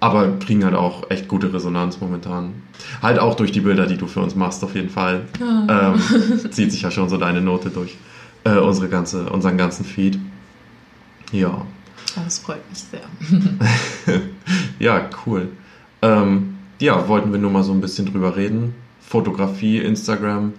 aber 0.00 0.38
kriegen 0.38 0.64
halt 0.64 0.74
auch 0.74 1.10
echt 1.10 1.28
gute 1.28 1.52
Resonanz 1.52 2.00
momentan. 2.00 2.54
Halt 3.02 3.18
auch 3.18 3.34
durch 3.34 3.52
die 3.52 3.60
Bilder, 3.60 3.86
die 3.86 3.96
du 3.96 4.06
für 4.06 4.20
uns 4.20 4.34
machst, 4.34 4.64
auf 4.64 4.74
jeden 4.74 4.90
Fall. 4.90 5.22
Ja. 5.40 5.92
Ähm, 5.94 6.50
zieht 6.50 6.72
sich 6.72 6.82
ja 6.82 6.90
schon 6.90 7.08
so 7.08 7.16
deine 7.16 7.40
Note 7.40 7.70
durch 7.70 7.96
äh, 8.48 8.58
unsere 8.58 8.88
ganze, 8.88 9.28
unseren 9.30 9.56
ganzen 9.56 9.84
Feed. 9.84 10.18
Ja. 11.32 11.66
Das 12.14 12.38
freut 12.38 12.68
mich 12.70 12.78
sehr. 12.78 13.02
ja, 14.78 15.08
cool. 15.26 15.48
Ähm, 16.02 16.56
ja, 16.80 17.08
wollten 17.08 17.32
wir 17.32 17.38
nur 17.38 17.50
mal 17.50 17.62
so 17.62 17.72
ein 17.72 17.80
bisschen 17.80 18.06
drüber 18.06 18.36
reden. 18.36 18.74
Fotografie, 19.00 19.78
Instagram 19.78 20.54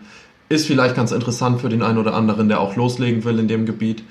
ist 0.47 0.67
vielleicht 0.67 0.95
ganz 0.95 1.11
interessant 1.11 1.61
für 1.61 1.69
den 1.69 1.83
einen 1.83 1.97
oder 1.97 2.15
anderen, 2.15 2.49
der 2.49 2.59
auch 2.59 2.75
loslegen 2.75 3.23
will 3.23 3.39
in 3.39 3.47
dem 3.47 3.65
Gebiet. 3.65 4.03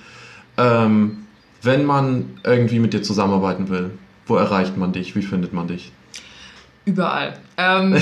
Ähm, 0.56 1.24
wenn 1.62 1.84
man 1.84 2.38
irgendwie 2.44 2.78
mit 2.78 2.92
dir 2.92 3.02
zusammenarbeiten 3.02 3.68
will, 3.68 3.90
wo 4.26 4.36
erreicht 4.36 4.76
man 4.76 4.92
dich? 4.92 5.16
Wie 5.16 5.22
findet 5.22 5.52
man 5.52 5.68
dich? 5.68 5.92
Überall. 6.88 7.34
Ähm, 7.58 7.96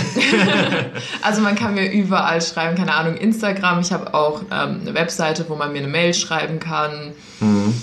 also 1.22 1.42
man 1.42 1.56
kann 1.56 1.74
mir 1.74 1.90
überall 1.90 2.40
schreiben, 2.40 2.76
keine 2.76 2.94
Ahnung, 2.94 3.16
Instagram. 3.16 3.80
Ich 3.80 3.90
habe 3.90 4.14
auch 4.14 4.42
ähm, 4.42 4.82
eine 4.82 4.94
Webseite, 4.94 5.46
wo 5.48 5.56
man 5.56 5.72
mir 5.72 5.78
eine 5.78 5.88
Mail 5.88 6.14
schreiben 6.14 6.60
kann. 6.60 7.12
Mhm. 7.40 7.74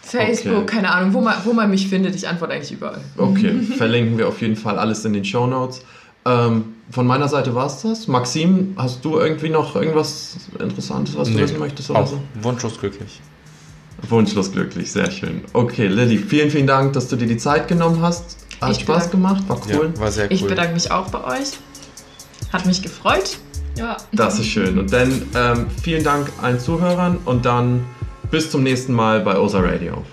Facebook, 0.00 0.58
okay. 0.58 0.66
keine 0.66 0.92
Ahnung, 0.92 1.14
wo 1.14 1.20
man, 1.20 1.34
wo 1.44 1.52
man 1.52 1.68
mich 1.68 1.88
findet. 1.88 2.14
Ich 2.14 2.28
antworte 2.28 2.54
eigentlich 2.54 2.70
überall. 2.70 3.00
Okay, 3.16 3.60
verlinken 3.76 4.18
wir 4.18 4.28
auf 4.28 4.40
jeden 4.40 4.56
Fall 4.56 4.78
alles 4.78 5.04
in 5.04 5.14
den 5.14 5.24
Show 5.24 5.48
Notes. 5.48 5.80
Ähm, 6.24 6.74
von 6.90 7.08
meiner 7.08 7.26
Seite 7.26 7.56
war 7.56 7.66
es 7.66 7.82
das. 7.82 8.06
Maxim, 8.06 8.74
hast 8.76 9.04
du 9.04 9.18
irgendwie 9.18 9.48
noch 9.48 9.74
irgendwas 9.74 10.36
Interessantes, 10.60 11.16
was 11.16 11.26
du 11.26 11.34
nee, 11.34 11.42
wissen 11.42 11.58
möchtest? 11.58 11.90
Oder 11.90 12.00
auch 12.00 12.06
so? 12.06 12.20
Wunschlos 12.40 12.78
glücklich. 12.78 13.20
Wunschlos 14.08 14.52
glücklich, 14.52 14.92
sehr 14.92 15.10
schön. 15.10 15.42
Okay, 15.52 15.88
Lilly, 15.88 16.18
vielen, 16.18 16.50
vielen 16.50 16.66
Dank, 16.68 16.92
dass 16.92 17.08
du 17.08 17.16
dir 17.16 17.26
die 17.26 17.36
Zeit 17.36 17.66
genommen 17.66 18.00
hast. 18.00 18.41
Hat 18.62 18.76
ich 18.76 18.80
Spaß 18.80 19.10
gemacht, 19.10 19.48
war 19.48 19.60
cool. 19.66 19.92
Ja, 19.94 20.00
war 20.00 20.10
sehr 20.10 20.26
cool. 20.26 20.32
Ich 20.32 20.46
bedanke 20.46 20.74
mich 20.74 20.90
auch 20.90 21.08
bei 21.10 21.24
euch. 21.24 21.52
Hat 22.52 22.66
mich 22.66 22.82
gefreut. 22.82 23.38
Ja. 23.76 23.96
Das 24.12 24.38
ist 24.38 24.46
schön. 24.46 24.78
Und 24.78 24.92
dann 24.92 25.22
ähm, 25.34 25.66
vielen 25.82 26.04
Dank 26.04 26.30
allen 26.40 26.60
Zuhörern 26.60 27.18
und 27.24 27.44
dann 27.44 27.84
bis 28.30 28.50
zum 28.50 28.62
nächsten 28.62 28.92
Mal 28.92 29.20
bei 29.20 29.38
OSA 29.38 29.60
Radio. 29.60 30.04